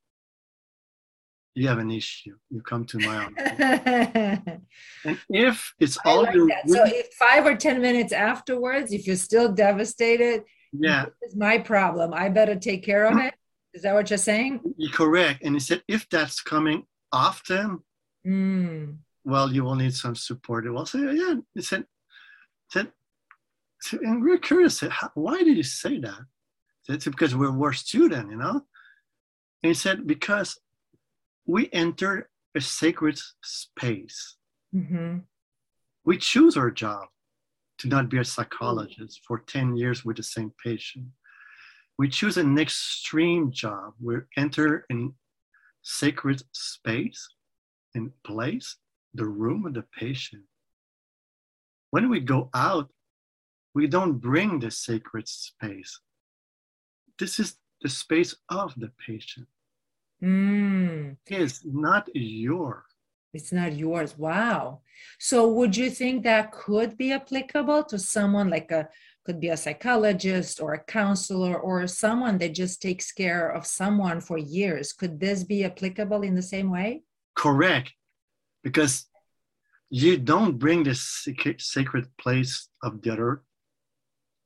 [1.53, 2.36] you have an issue.
[2.49, 4.59] You come to my office.
[5.03, 9.05] and if it's I all like your so if five or ten minutes afterwards, if
[9.05, 12.14] you're still devastated, yeah, it's my problem.
[12.14, 13.34] I better take care of it.
[13.74, 14.62] Is that what you're saying?
[14.78, 15.43] You're correct.
[15.43, 17.80] And he said if that's coming often,
[18.26, 18.95] mm.
[19.26, 20.72] well, you will need some support.
[20.72, 21.36] Well, say, yeah.
[21.53, 21.86] He said,
[22.70, 22.91] said,
[23.92, 24.84] and we're curious.
[25.14, 26.20] Why did you say that?
[26.90, 28.62] It's because we're, we're student, you know
[29.64, 30.60] And he said, because
[31.46, 34.36] we enter a sacred space.
[34.76, 35.20] Mm-hmm.
[36.06, 37.08] We choose our job
[37.80, 41.08] to not be a psychologist for 10 years with the same patient.
[41.98, 43.94] We choose an extreme job.
[44.02, 45.14] We enter in
[45.84, 47.28] sacred space
[47.96, 48.78] and place,
[49.14, 50.44] the room of the patient.
[51.92, 52.90] When we go out,
[53.74, 56.00] we don't bring the sacred space.
[57.18, 59.48] This is the space of the patient.
[60.24, 61.18] Mm.
[61.28, 62.86] It's not your.
[63.34, 64.18] It's not yours.
[64.18, 64.82] Wow.
[65.20, 68.90] So would you think that could be applicable to someone like a
[69.24, 74.20] could be a psychologist or a counselor or someone that just takes care of someone
[74.20, 74.94] for years?
[74.94, 77.04] Could this be applicable in the same way?
[77.36, 77.94] Correct.
[78.64, 79.06] Because
[79.90, 83.44] you don't bring the sacred place of the other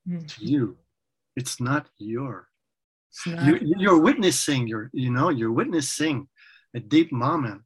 [0.08, 0.26] mm-hmm.
[0.26, 0.78] to you.
[1.36, 2.47] It's not your.
[3.26, 6.28] You're, you're, witnessing your, you know, you're witnessing
[6.76, 7.62] a deep moment,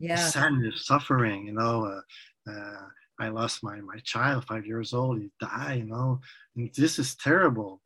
[0.00, 1.46] yeah, sadness, suffering.
[1.46, 2.82] You know, uh, uh,
[3.20, 5.20] I lost my my child, five years old.
[5.20, 5.78] He died.
[5.78, 6.20] You know,
[6.56, 7.80] and this is terrible.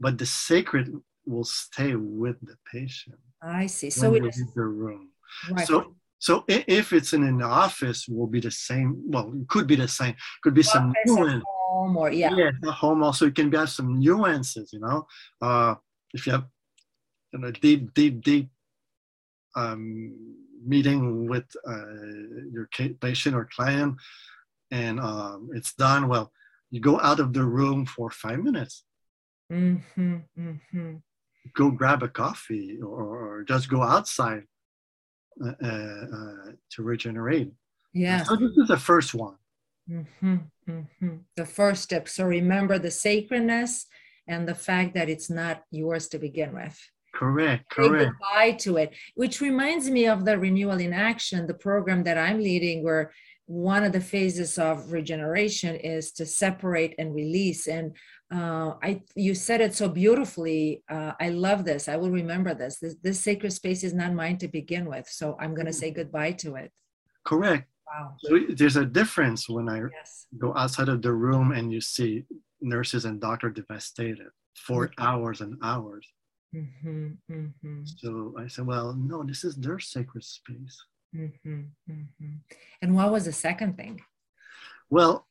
[0.00, 0.92] But the sacred
[1.24, 3.18] will stay with the patient.
[3.42, 3.88] I see.
[3.88, 5.08] So it is the room.
[5.50, 5.66] Right.
[5.66, 9.02] So so if it's in an office, will be the same.
[9.06, 10.14] Well, it could be the same.
[10.42, 11.42] Could be some nuance.
[11.46, 12.34] Home or yeah.
[12.36, 14.70] Yeah, at home also it can be have some nuances.
[14.70, 15.06] You know,
[15.40, 15.76] uh,
[16.12, 16.44] if you have
[17.32, 18.50] you know deep, deep, deep
[19.56, 21.96] um, meeting with uh,
[22.52, 22.68] your
[23.00, 23.96] patient or client,
[24.70, 26.06] and um, it's done.
[26.06, 26.30] Well,
[26.70, 28.84] you go out of the room for five minutes.
[29.50, 30.96] Mm-hmm, mm-hmm.
[31.56, 34.42] Go grab a coffee or, or just go outside
[35.44, 37.52] uh, uh, to regenerate.
[37.92, 38.22] Yeah.
[38.24, 39.36] So this is the first one.
[39.90, 40.36] Mm-hmm,
[40.68, 41.16] mm-hmm.
[41.36, 42.08] The first step.
[42.08, 43.86] So remember the sacredness
[44.28, 46.78] and the fact that it's not yours to begin with.
[47.12, 48.04] Correct, correct.
[48.04, 52.16] Say goodbye to it, which reminds me of the renewal in action, the program that
[52.16, 53.12] I'm leading, where
[53.46, 57.66] one of the phases of regeneration is to separate and release.
[57.66, 57.96] And
[58.32, 60.84] uh, I, you said it so beautifully.
[60.88, 61.88] Uh, I love this.
[61.88, 62.78] I will remember this.
[62.78, 62.94] this.
[63.02, 66.32] This sacred space is not mine to begin with, so I'm going to say goodbye
[66.32, 66.70] to it.
[67.24, 67.68] Correct.
[67.86, 68.14] Wow.
[68.18, 70.26] So there's a difference when I yes.
[70.38, 72.24] go outside of the room and you see
[72.60, 75.02] nurses and doctor devastated for mm-hmm.
[75.02, 76.06] hours and hours.
[76.54, 77.82] Mm-hmm, mm-hmm.
[77.84, 80.84] So I said, well, no, this is their sacred space.
[81.16, 82.34] Mm-hmm, mm-hmm.
[82.82, 84.00] And what was the second thing?
[84.88, 85.26] Well,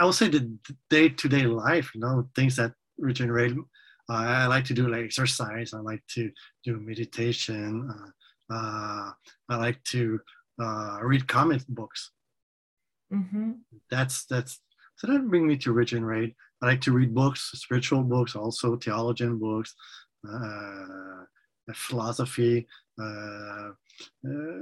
[0.00, 0.50] I would say the
[0.88, 3.52] day to day life, you know, things that regenerate.
[4.08, 5.74] Uh, I like to do like exercise.
[5.74, 6.30] I like to
[6.64, 7.88] do meditation.
[7.90, 9.12] Uh, uh,
[9.50, 10.18] I like to
[10.60, 12.12] uh, read comic books.
[13.12, 13.52] Mm-hmm.
[13.90, 14.60] That's that's
[14.96, 16.34] so that bring me to regenerate.
[16.62, 19.74] I like to read books, spiritual books, also theologian books,
[20.26, 21.24] uh,
[21.74, 22.66] philosophy,
[23.00, 23.70] uh,
[24.26, 24.60] uh,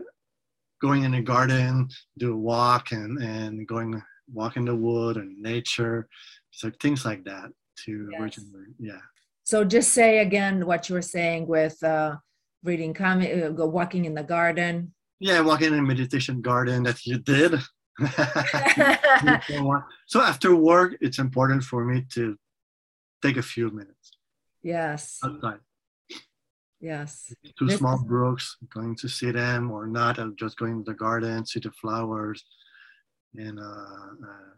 [0.82, 4.02] going in a garden, do a walk, and and going
[4.32, 6.08] walk in the wood and nature,
[6.50, 7.50] so things like that
[7.84, 8.20] to yes.
[8.20, 8.74] regenerate.
[8.78, 9.00] Yeah.
[9.44, 12.16] So just say again what you were saying with uh,
[12.62, 14.94] reading comic, uh, go walking in the garden.
[15.20, 17.58] Yeah, walking in a meditation garden that you did.
[20.06, 22.36] so after work, it's important for me to
[23.22, 24.12] take a few minutes.
[24.62, 25.18] Yes.
[25.24, 25.58] Outside.
[26.80, 27.32] Yes.
[27.58, 30.18] Two this small brooks, going to see them or not.
[30.18, 32.44] I'm just going to the garden, see the flowers,
[33.36, 34.52] and uh, uh,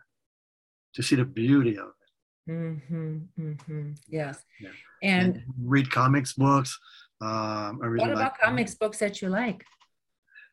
[0.95, 2.53] to see the beauty of it.
[2.53, 3.91] Mm-hmm, mm-hmm.
[4.09, 4.43] Yes.
[4.61, 4.71] Yeah.
[5.03, 6.79] And, and, read comics books.
[7.21, 9.65] Um, I really what about comics books that you like?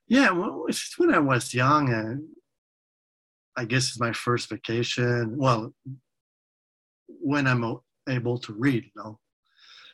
[0.07, 2.23] Yeah, well, it's when I was young, and
[3.57, 5.37] I guess it's my first vacation.
[5.37, 5.73] Well,
[7.07, 9.19] when I'm able to read, you know.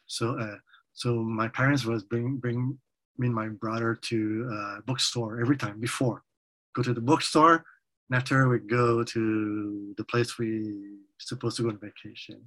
[0.06, 0.58] So, uh,
[0.94, 2.78] so my parents was bring bring
[3.18, 6.24] me and my brother to a bookstore every time before.
[6.76, 7.66] Go to the bookstore,
[8.10, 12.42] and after we go to the place we supposed to go on vacation.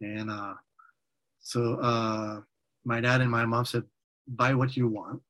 [0.00, 0.54] And uh,
[1.40, 2.40] so uh,
[2.84, 3.84] my dad and my mom said,
[4.26, 5.22] "Buy what you want."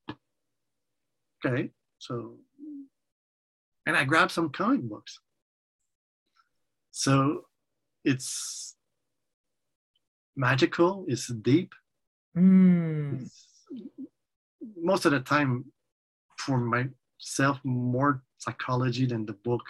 [1.44, 2.38] Okay, so
[3.86, 5.20] and I grabbed some comic books.
[6.90, 7.46] So
[8.04, 8.76] it's
[10.36, 11.74] magical, it's deep.
[12.36, 13.22] Mm.
[13.22, 13.48] It's,
[14.80, 15.66] most of the time,
[16.38, 19.64] for myself, more psychology than the book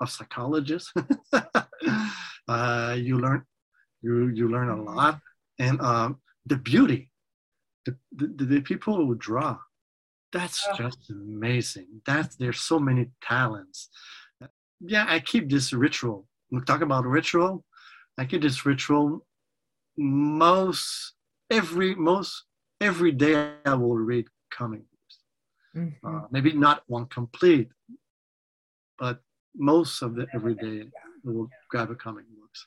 [0.00, 0.92] of psychologists.
[2.48, 3.44] uh, you learn,
[4.02, 5.20] you you learn a lot,
[5.58, 7.10] and um, the beauty,
[7.86, 9.58] the, the, the people who draw,
[10.32, 10.76] that's oh.
[10.76, 12.02] just amazing.
[12.06, 13.88] That there's so many talents.
[14.80, 16.26] Yeah, I keep this ritual.
[16.50, 17.64] We talk about ritual.
[18.18, 19.24] I keep this ritual
[19.96, 21.12] most
[21.50, 22.44] every most
[22.80, 24.84] every day I will read books.
[25.76, 26.06] Mm-hmm.
[26.06, 27.70] Uh, maybe not one complete,
[28.98, 29.20] but
[29.56, 32.66] most of the every day I will grab a comic books.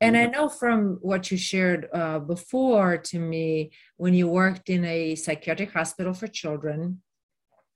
[0.00, 4.84] And I know from what you shared uh, before to me, when you worked in
[4.84, 7.02] a psychiatric hospital for children,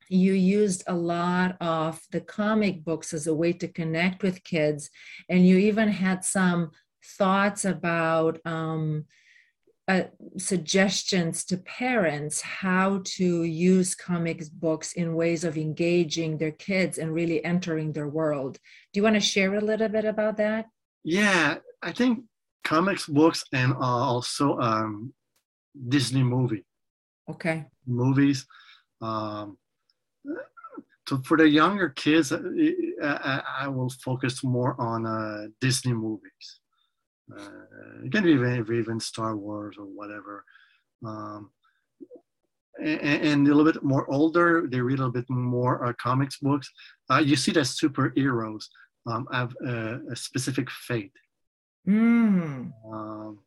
[0.08, 4.90] you used a lot of the comic books as a way to connect with kids.
[5.28, 6.70] And you even had some
[7.18, 9.06] thoughts about um,
[9.88, 10.04] uh,
[10.38, 17.12] suggestions to parents how to use comics books in ways of engaging their kids and
[17.12, 18.58] really entering their world.
[18.92, 20.66] Do you want to share a little bit about that?
[21.02, 22.24] Yeah, I think
[22.62, 25.12] comics books and also um,
[25.88, 26.64] Disney movie.
[27.28, 27.66] Okay.
[27.86, 28.46] Movies.
[29.00, 29.58] Um,
[31.08, 32.40] so for the younger kids, uh,
[33.02, 36.60] I, I will focus more on uh, Disney movies.
[37.38, 40.44] Uh, it can be even, even Star Wars or whatever.
[41.04, 41.50] Um,
[42.80, 46.38] and, and, a little bit more older, they read a little bit more uh, comics
[46.38, 46.70] books.
[47.10, 48.64] Uh, you see that superheroes
[49.06, 51.12] um, have a, a, specific fate.
[51.88, 52.72] Mm.
[52.90, 53.38] Um,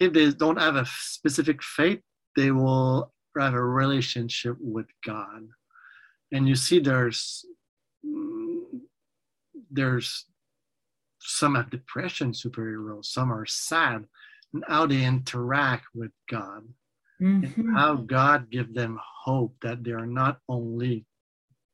[0.00, 2.02] if they don't have a specific fate,
[2.36, 5.48] they will have a relationship with God.
[6.32, 7.44] And you see there's
[8.04, 8.62] mm,
[9.70, 10.26] there's
[11.24, 14.04] some have depression superheroes, some are sad,
[14.52, 16.64] and how they interact with God.
[17.22, 17.60] Mm-hmm.
[17.60, 21.06] And how God give them hope that they are not only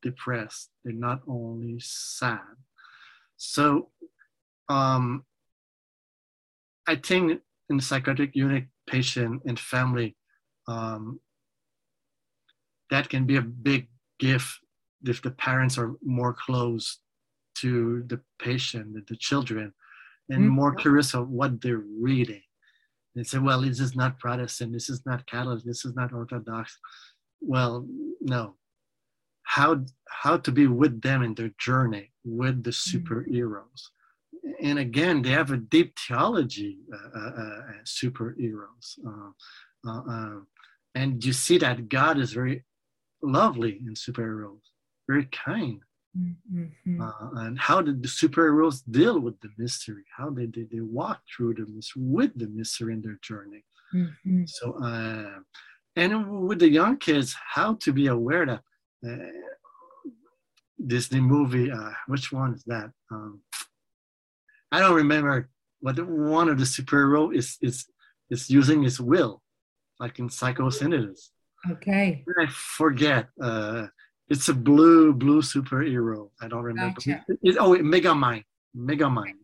[0.01, 2.39] depressed, they're not only sad.
[3.37, 3.89] So
[4.69, 5.25] um,
[6.87, 10.15] I think in the psychiatric unit, patient and family,
[10.67, 11.19] um,
[12.91, 13.87] that can be a big
[14.19, 14.59] gift
[15.03, 16.99] if the parents are more close
[17.61, 19.73] to the patient, the children,
[20.29, 20.55] and mm-hmm.
[20.55, 22.41] more curious of what they're reading.
[23.15, 26.77] They say, well, this is not Protestant, this is not Catholic, this is not Orthodox.
[27.41, 27.85] Well,
[28.21, 28.55] no.
[29.43, 32.97] How, how to be with them in their journey with the mm-hmm.
[32.97, 33.81] superheroes.
[34.61, 38.97] And again, they have a deep theology, uh, uh, uh, superheroes.
[39.05, 39.31] Uh,
[39.87, 40.39] uh, uh,
[40.95, 42.63] and you see that God is very
[43.21, 44.61] lovely in superheroes,
[45.07, 45.81] very kind.
[46.17, 47.01] Mm-hmm.
[47.01, 50.03] Uh, and how did the superheroes deal with the mystery?
[50.15, 53.63] How did they, they walk through the mystery with the mystery in their journey?
[53.93, 54.43] Mm-hmm.
[54.45, 55.39] So, uh,
[55.95, 58.61] and with the young kids, how to be aware that
[59.09, 59.31] uh,
[60.85, 62.91] Disney movie, uh, which one is that?
[63.09, 63.41] Um,
[64.71, 65.49] I don't remember
[65.79, 67.85] what one of the superhero is is
[68.29, 69.41] is using his will,
[69.99, 71.29] like in Psychosynthesis.
[71.69, 72.23] Okay.
[72.39, 73.27] I forget.
[73.39, 73.87] Uh,
[74.31, 76.29] it's a blue blue superhero.
[76.41, 77.01] I don't remember.
[77.01, 77.25] Gotcha.
[77.27, 78.45] It, it, oh, Megamind.
[78.73, 79.39] Mega Mind.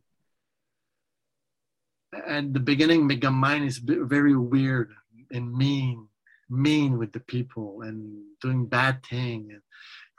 [2.26, 4.94] At the beginning, Megamind is very weird
[5.32, 6.08] and mean,
[6.50, 9.62] mean with the people and doing bad thing and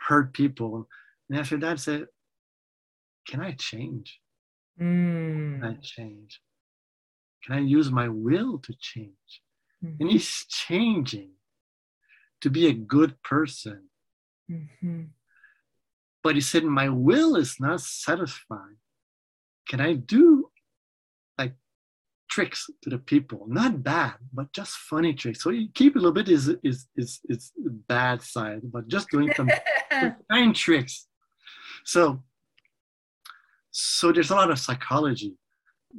[0.06, 0.86] hurt people.
[1.30, 2.06] And after that, I said,
[3.26, 4.20] "Can I change?
[4.78, 5.60] Mm.
[5.60, 6.42] Can I change?
[7.42, 9.32] Can I use my will to change?"
[9.82, 9.96] Mm-hmm.
[10.00, 11.30] And he's changing
[12.42, 13.88] to be a good person
[14.50, 15.02] Mm-hmm.
[16.22, 18.76] But he said, My will is not satisfied.
[19.68, 20.50] Can I do
[21.38, 21.54] like
[22.30, 23.44] tricks to the people?
[23.48, 25.42] Not bad, but just funny tricks.
[25.42, 27.52] So you keep a little bit is is is is
[27.88, 29.50] bad side, but just doing some
[30.30, 31.06] kind tricks.
[31.84, 32.22] So
[33.70, 35.34] so there's a lot of psychology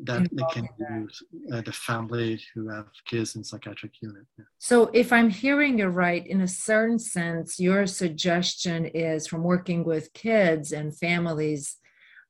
[0.03, 4.25] that they can use uh, the family who have kids in psychiatric unit.
[4.37, 4.45] Yeah.
[4.57, 9.83] So if I'm hearing you right, in a certain sense, your suggestion is from working
[9.83, 11.77] with kids and families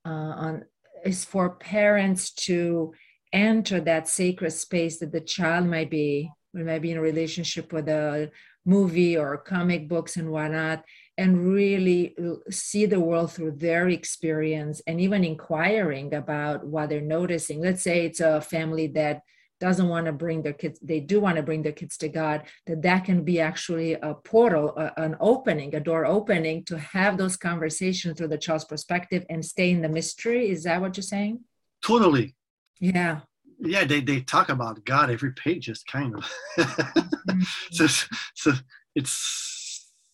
[0.06, 0.66] uh, on
[1.06, 2.94] is for parents to
[3.32, 7.88] enter that sacred space that the child might be, might be in a relationship with
[7.88, 8.32] a
[8.66, 10.84] movie or comic books and whatnot,
[11.20, 12.16] and really
[12.50, 17.60] see the world through their experience and even inquiring about what they're noticing.
[17.60, 19.24] Let's say it's a family that
[19.60, 22.44] doesn't want to bring their kids they do want to bring their kids to god
[22.66, 27.18] that that can be actually a portal a, an opening a door opening to have
[27.18, 30.50] those conversations through the child's perspective and stay in the mystery.
[30.50, 31.42] Is that what you're saying?
[31.86, 32.36] Totally.
[32.80, 33.20] Yeah.
[33.60, 36.24] Yeah they, they talk about god every page just kind of.
[37.30, 37.44] Mm-hmm.
[37.78, 37.86] so
[38.34, 38.54] so
[38.96, 39.49] it's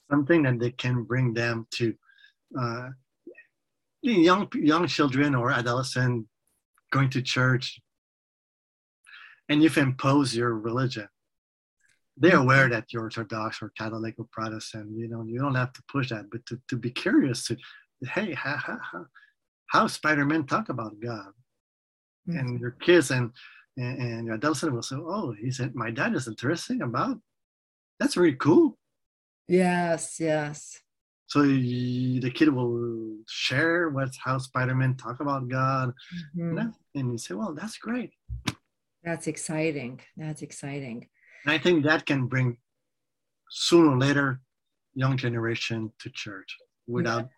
[0.10, 1.94] something that they can bring them to
[2.60, 2.90] uh,
[4.02, 6.26] young young children or adolescent
[6.92, 7.80] going to church
[9.50, 11.08] and you've imposed your religion
[12.18, 12.42] they're mm-hmm.
[12.42, 16.10] aware that you're orthodox or catholic or protestant you know you don't have to push
[16.10, 17.58] that but to, to be curious to
[18.14, 19.06] hey how, how, how,
[19.68, 21.32] how spider-man talk about god
[22.30, 22.38] mm-hmm.
[22.38, 23.32] and your kids and
[23.78, 27.20] and, and your adolescent will say, "Oh, he said my dad is interesting about."
[28.00, 28.78] That's really cool.
[29.48, 30.82] Yes, yes.
[31.28, 35.94] So you, the kid will share what's how Spider-Man talk about God,
[36.36, 36.74] Mhm.
[36.94, 38.14] and you say, "Well, that's great."
[39.04, 40.02] That's exciting.
[40.18, 41.10] That's exciting.
[41.44, 42.58] And I think that can bring
[43.50, 44.42] sooner or later
[44.94, 47.30] young generation to church without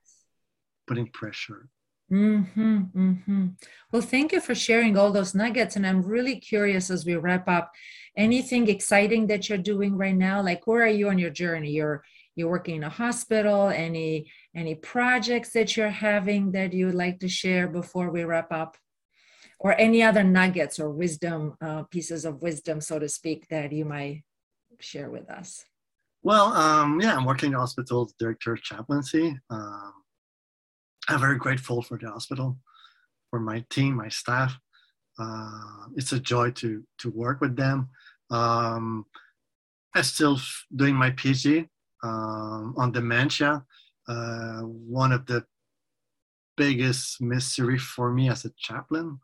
[0.85, 1.69] putting pressure.
[2.11, 3.47] Mm-hmm, mm-hmm.
[3.91, 5.75] Well, thank you for sharing all those nuggets.
[5.75, 7.71] And I'm really curious as we wrap up,
[8.15, 10.41] anything exciting that you're doing right now?
[10.41, 11.71] Like where are you on your journey?
[11.71, 12.03] You're
[12.35, 17.19] you're working in a hospital, any any projects that you're having that you would like
[17.19, 18.77] to share before we wrap up?
[19.59, 23.85] Or any other nuggets or wisdom, uh, pieces of wisdom, so to speak, that you
[23.85, 24.23] might
[24.79, 25.65] share with us?
[26.21, 29.35] Well, um, yeah, I'm working in the hospital director of chaplaincy.
[29.49, 29.93] Um,
[31.07, 32.57] I'm very grateful for the hospital,
[33.29, 34.57] for my team, my staff.
[35.19, 37.89] Uh, it's a joy to to work with them.
[38.29, 39.05] Um,
[39.95, 40.39] I'm still
[40.75, 41.67] doing my PhD
[42.03, 43.63] um, on dementia.
[44.07, 45.45] Uh, one of the
[46.55, 49.19] biggest mystery for me as a chaplain,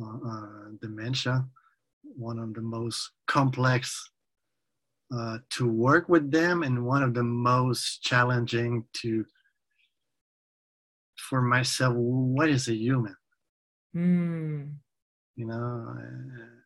[0.00, 1.44] uh, uh, dementia.
[2.02, 4.10] One of the most complex
[5.14, 9.24] uh, to work with them and one of the most challenging to
[11.28, 13.16] for myself what is a human?
[13.96, 14.74] Mm,
[15.36, 16.58] you know uh,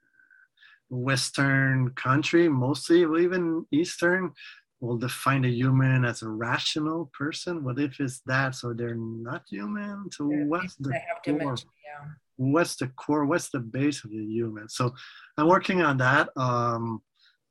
[0.90, 4.32] western country mostly or even eastern
[4.80, 7.62] will define a human as a rational person.
[7.62, 8.56] What if it's that?
[8.56, 10.10] So they're not human?
[10.10, 11.20] So are what's the core?
[11.24, 12.08] dementia, yeah.
[12.36, 13.24] what's the core?
[13.24, 14.68] What's the base of the human?
[14.68, 14.92] So
[15.38, 16.28] i'm working on that.
[16.36, 17.00] Um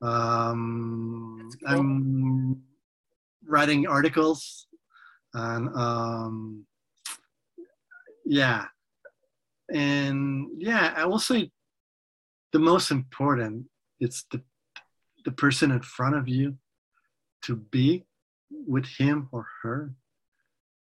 [0.02, 1.80] um cool.
[1.80, 2.62] i'm
[3.48, 4.68] writing articles
[5.34, 6.66] and um
[8.32, 8.64] yeah
[9.74, 11.52] and yeah i will say
[12.54, 13.66] the most important
[14.00, 14.42] it's the
[15.26, 16.56] the person in front of you
[17.46, 18.06] to be
[18.74, 19.94] with him or her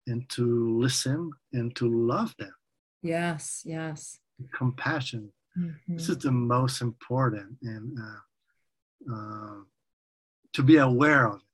[0.07, 0.45] and to
[0.85, 2.55] listen and to love them
[3.03, 4.21] Yes, yes.
[4.61, 5.75] compassion Mhm.
[5.97, 8.21] this is the most important and uh,
[9.15, 9.59] uh,
[10.55, 11.47] to be aware of it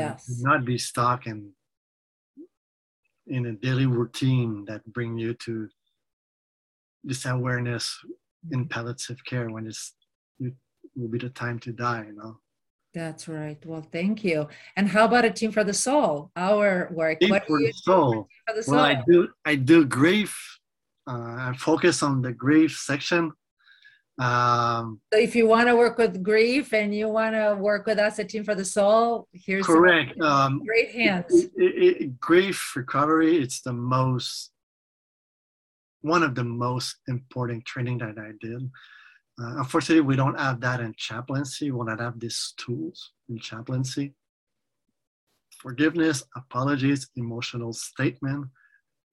[0.00, 0.28] Yes.
[0.28, 1.38] and not be stuck in
[3.26, 5.68] in a daily routine that bring you to
[7.02, 7.98] this awareness
[8.52, 9.94] in palliative care when it's
[10.40, 10.52] it
[10.96, 12.36] will be the time to die you know
[12.94, 13.58] That's right.
[13.66, 14.46] Well, thank you.
[14.76, 16.30] And how about a team for the soul?
[16.36, 17.18] Our work.
[17.18, 18.28] Team what do for you the do soul.
[18.46, 18.74] for the soul?
[18.76, 20.32] well i do i do grief
[21.10, 23.32] uh, i focus on the grief section
[24.18, 27.98] um, so if you want to work with grief and you want to work with
[27.98, 30.20] us at Team for the Soul, here's correct.
[30.20, 31.26] um, great hands.
[31.32, 34.52] it- it- it- grief recovery it's the most
[36.02, 38.70] one of the most important training that i did.
[39.40, 41.70] Uh, unfortunately we don't have that in chaplaincy.
[41.72, 44.14] We don't have these tools in chaplaincy.
[45.58, 48.46] Forgiveness apologies emotional statement.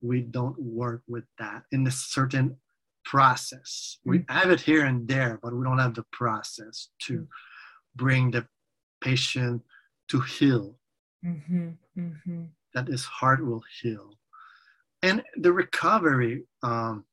[0.02, 2.56] We don't work with that in a certain
[3.04, 3.98] process.
[4.04, 7.26] We have it here and there but we don't have the process to
[7.96, 8.46] bring the
[9.00, 9.62] patient
[10.10, 10.78] to heal.
[11.22, 12.44] Hmm hmm
[12.74, 14.18] that his heart will heal.
[15.02, 17.04] And the recovery, um,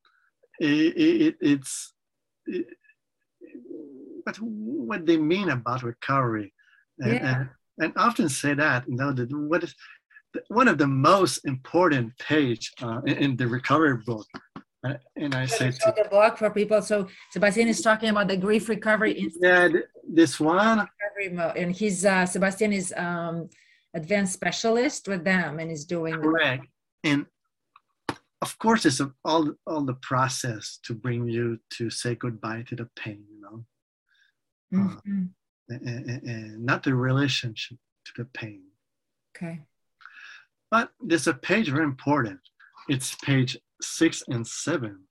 [0.60, 1.94] it, it, it's
[2.46, 2.66] it,
[4.24, 6.54] what what they mean about recovery,
[7.00, 7.28] and, Yeah.
[7.30, 7.50] and,
[7.84, 9.76] and often say that you know that what is
[10.48, 14.28] one of the most important page uh, in, in the recovery book,
[14.84, 16.82] and I said, to the book for people.
[16.82, 19.68] So Sebastien is talking about the grief recovery yeah
[20.08, 20.88] this one
[21.58, 23.50] and he's uh, Sebastien is um,
[23.94, 26.66] advanced specialist with them, and is doing correct
[27.04, 27.26] and
[28.42, 32.76] of course it's a, all all the process to bring you to say goodbye to
[32.76, 33.66] the pain you know
[34.72, 35.30] Mhm.
[35.70, 38.62] and, and- and not the relationship to the pain.
[39.36, 39.62] Okay.
[40.72, 42.40] But there's a page very important.
[42.88, 45.06] It's page six and seven.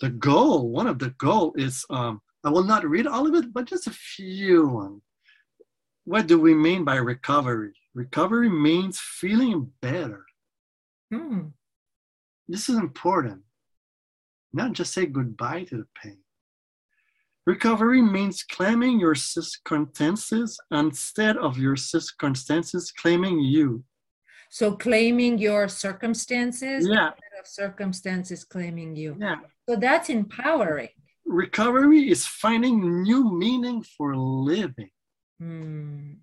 [0.00, 3.52] The goal, one of the goal is, um, I will not read all of it,
[3.52, 5.02] but just a few.
[6.04, 7.74] What do we mean by recovery?
[7.94, 10.24] Recovery means feeling better.
[11.12, 11.48] Hmm.
[12.48, 13.42] This is important.
[14.52, 16.18] Not just say goodbye to the pain.
[17.46, 23.84] Recovery means claiming your circumstances instead of your circumstances claiming you.
[24.50, 29.16] So claiming your circumstances Yeah, instead of circumstances claiming you.
[29.18, 29.36] yeah.
[29.68, 30.88] So that's empowering.
[31.24, 34.90] Recovery is finding new meaning for living
[35.38, 36.14] Hmm.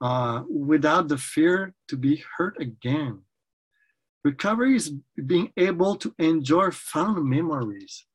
[0.00, 3.22] uh, without the fear to be hurt again.
[4.24, 4.90] Recovery is
[5.26, 8.06] being able to enjoy fond memories.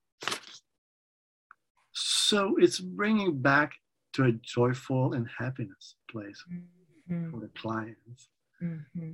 [1.92, 3.74] so it's bringing back
[4.14, 7.30] to a joyful and happiness place mm-hmm.
[7.30, 8.30] for the clients.
[8.62, 9.12] Mm-hmm.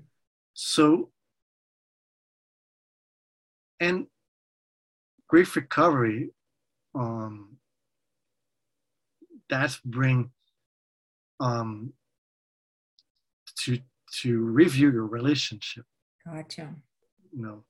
[0.61, 1.09] So,
[3.79, 4.07] and
[5.29, 6.31] grief recovery,
[6.93, 7.59] um,
[9.49, 10.31] that's bring
[11.39, 11.93] um,
[13.59, 13.79] to
[14.21, 15.85] to review your relationship.
[16.25, 16.75] Gotcha.
[17.31, 17.63] You know,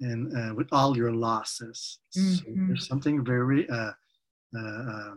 [0.00, 1.98] and uh, with all your losses.
[2.16, 2.34] Mm-hmm.
[2.36, 3.92] So there's something very uh,
[4.56, 5.14] uh, uh,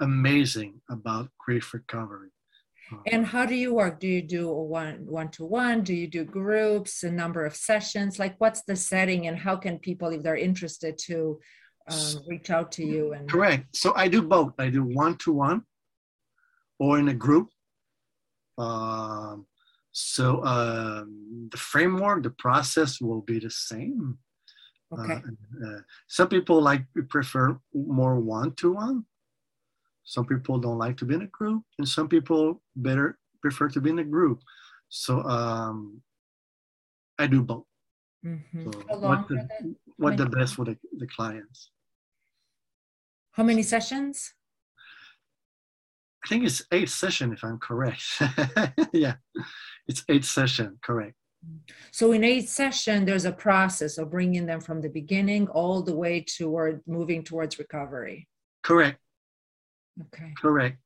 [0.00, 2.30] amazing about grief recovery.
[3.06, 4.00] And how do you work?
[4.00, 5.82] Do you do a one one to one?
[5.82, 7.02] Do you do groups?
[7.02, 8.18] A number of sessions?
[8.18, 11.40] Like, what's the setting, and how can people, if they're interested, to
[11.88, 13.12] um, reach out to you?
[13.12, 13.76] And correct.
[13.76, 14.54] So I do both.
[14.58, 15.62] I do one to one,
[16.78, 17.48] or in a group.
[18.58, 19.46] Um,
[19.92, 24.18] so um, the framework, the process will be the same.
[24.92, 25.14] Okay.
[25.14, 29.06] Uh, uh, some people like prefer more one-to-one.
[30.04, 33.80] Some people don't like to be in a group, and some people better prefer to
[33.80, 34.40] be in a group.
[34.88, 36.02] So um,
[37.18, 37.64] I do both.
[38.24, 38.70] Mm-hmm.
[38.70, 41.70] So what the, what the best for the, the clients.
[43.32, 44.34] How many sessions?
[46.24, 48.02] I think it's eight session if I'm correct.
[48.92, 49.14] yeah,
[49.88, 51.14] it's eight session, correct.
[51.90, 55.94] So in eight session, there's a process of bringing them from the beginning all the
[55.94, 58.28] way toward moving towards recovery.
[58.62, 59.00] Correct.
[60.00, 60.32] Okay.
[60.40, 60.78] Correct.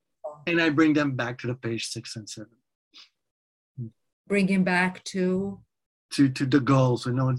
[0.46, 2.50] And I bring them back to the page six and seven.
[4.28, 5.60] Bringing back to
[6.12, 7.34] to to the goals, you know,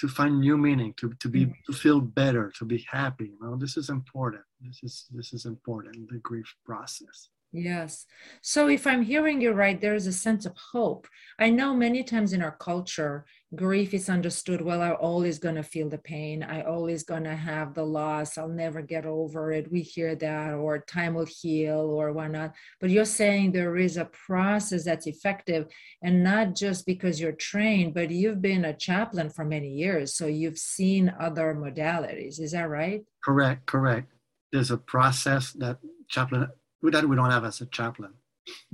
[0.00, 1.72] to find new meaning, to to be mm-hmm.
[1.72, 3.26] to feel better, to be happy.
[3.26, 4.42] You know, this is important.
[4.60, 6.10] This is this is important.
[6.10, 7.28] The grief process.
[7.56, 8.06] Yes.
[8.42, 11.06] So if I'm hearing you right, there is a sense of hope.
[11.38, 15.62] I know many times in our culture, grief is understood well, I'm always going to
[15.62, 16.42] feel the pain.
[16.42, 18.36] I always going to have the loss.
[18.36, 19.70] I'll never get over it.
[19.70, 22.54] We hear that, or time will heal, or whatnot.
[22.80, 25.68] But you're saying there is a process that's effective,
[26.02, 30.16] and not just because you're trained, but you've been a chaplain for many years.
[30.16, 32.40] So you've seen other modalities.
[32.40, 33.02] Is that right?
[33.22, 34.10] Correct, correct.
[34.50, 35.78] There's a process that
[36.08, 36.48] chaplain
[36.90, 38.14] that we don't have as a chaplain.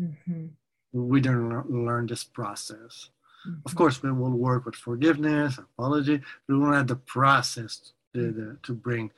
[0.01, 0.47] Mm-hmm.
[0.93, 3.11] We didn't learn this process.
[3.47, 3.61] Mm-hmm.
[3.65, 6.21] Of course, we will work with forgiveness, apology.
[6.49, 9.11] We won't have the process to, the, to bring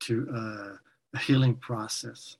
[0.00, 0.76] to uh,
[1.14, 2.36] a healing process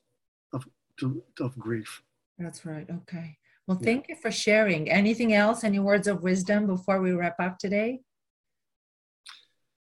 [0.53, 0.67] of
[0.99, 2.01] to, of grief.
[2.39, 2.87] That's right.
[2.89, 3.37] Okay.
[3.67, 4.15] Well, thank yeah.
[4.15, 4.89] you for sharing.
[4.89, 5.63] Anything else?
[5.63, 8.01] Any words of wisdom before we wrap up today?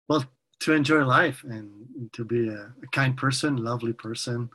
[0.07, 0.23] Well,
[0.61, 4.49] to enjoy life and to be a, a kind person, lovely person,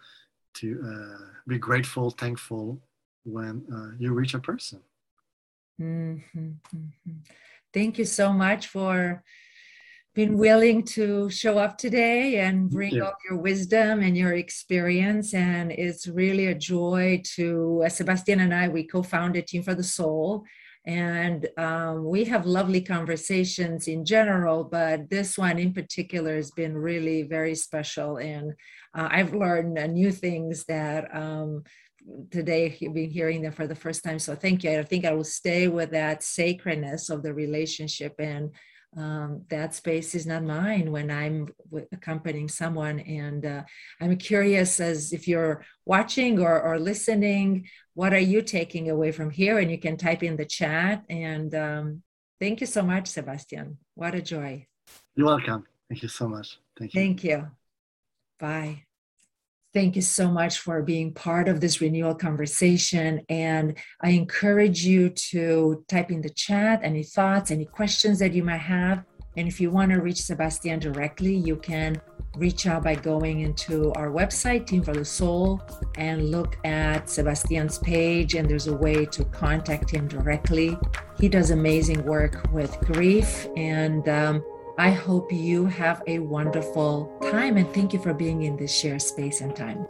[0.54, 2.80] to uh, be grateful, thankful
[3.24, 4.80] when uh, you reach a person.
[5.80, 7.18] Mm-hmm, mm-hmm.
[7.72, 9.22] Thank you so much for
[10.14, 13.02] being willing to show up today and bring yeah.
[13.02, 15.34] all your wisdom and your experience.
[15.34, 19.84] And it's really a joy to, Sebastien and I, we co founded Team for the
[19.84, 20.44] Soul.
[20.90, 26.76] And um, we have lovely conversations in general, but this one in particular has been
[26.76, 28.16] really very special.
[28.16, 28.54] And
[28.92, 31.62] uh, I've learned uh, new things that um,
[32.32, 34.18] today you've been hearing them for the first time.
[34.18, 34.80] So thank you.
[34.80, 38.50] I think I will stay with that sacredness of the relationship and
[38.96, 41.46] um, that space is not mine when I'm
[41.92, 42.98] accompanying someone.
[42.98, 43.62] And uh,
[44.00, 47.68] I'm curious as if you're watching or, or listening,
[48.00, 49.58] what are you taking away from here?
[49.58, 51.04] And you can type in the chat.
[51.10, 52.02] And um,
[52.40, 53.76] thank you so much, Sebastien.
[53.94, 54.66] What a joy.
[55.14, 55.66] You're welcome.
[55.86, 56.58] Thank you so much.
[56.78, 57.00] Thank you.
[57.00, 57.48] Thank you.
[58.38, 58.84] Bye.
[59.74, 63.20] Thank you so much for being part of this renewal conversation.
[63.28, 68.42] And I encourage you to type in the chat any thoughts, any questions that you
[68.42, 69.04] might have.
[69.36, 72.00] And if you want to reach Sebastien directly, you can
[72.36, 75.60] reach out by going into our website, Team for the Soul,
[75.96, 78.34] and look at Sebastien's page.
[78.34, 80.76] And there's a way to contact him directly.
[81.18, 84.44] He does amazing work with grief and um,
[84.78, 89.02] I hope you have a wonderful time and thank you for being in this shared
[89.02, 89.86] space and time.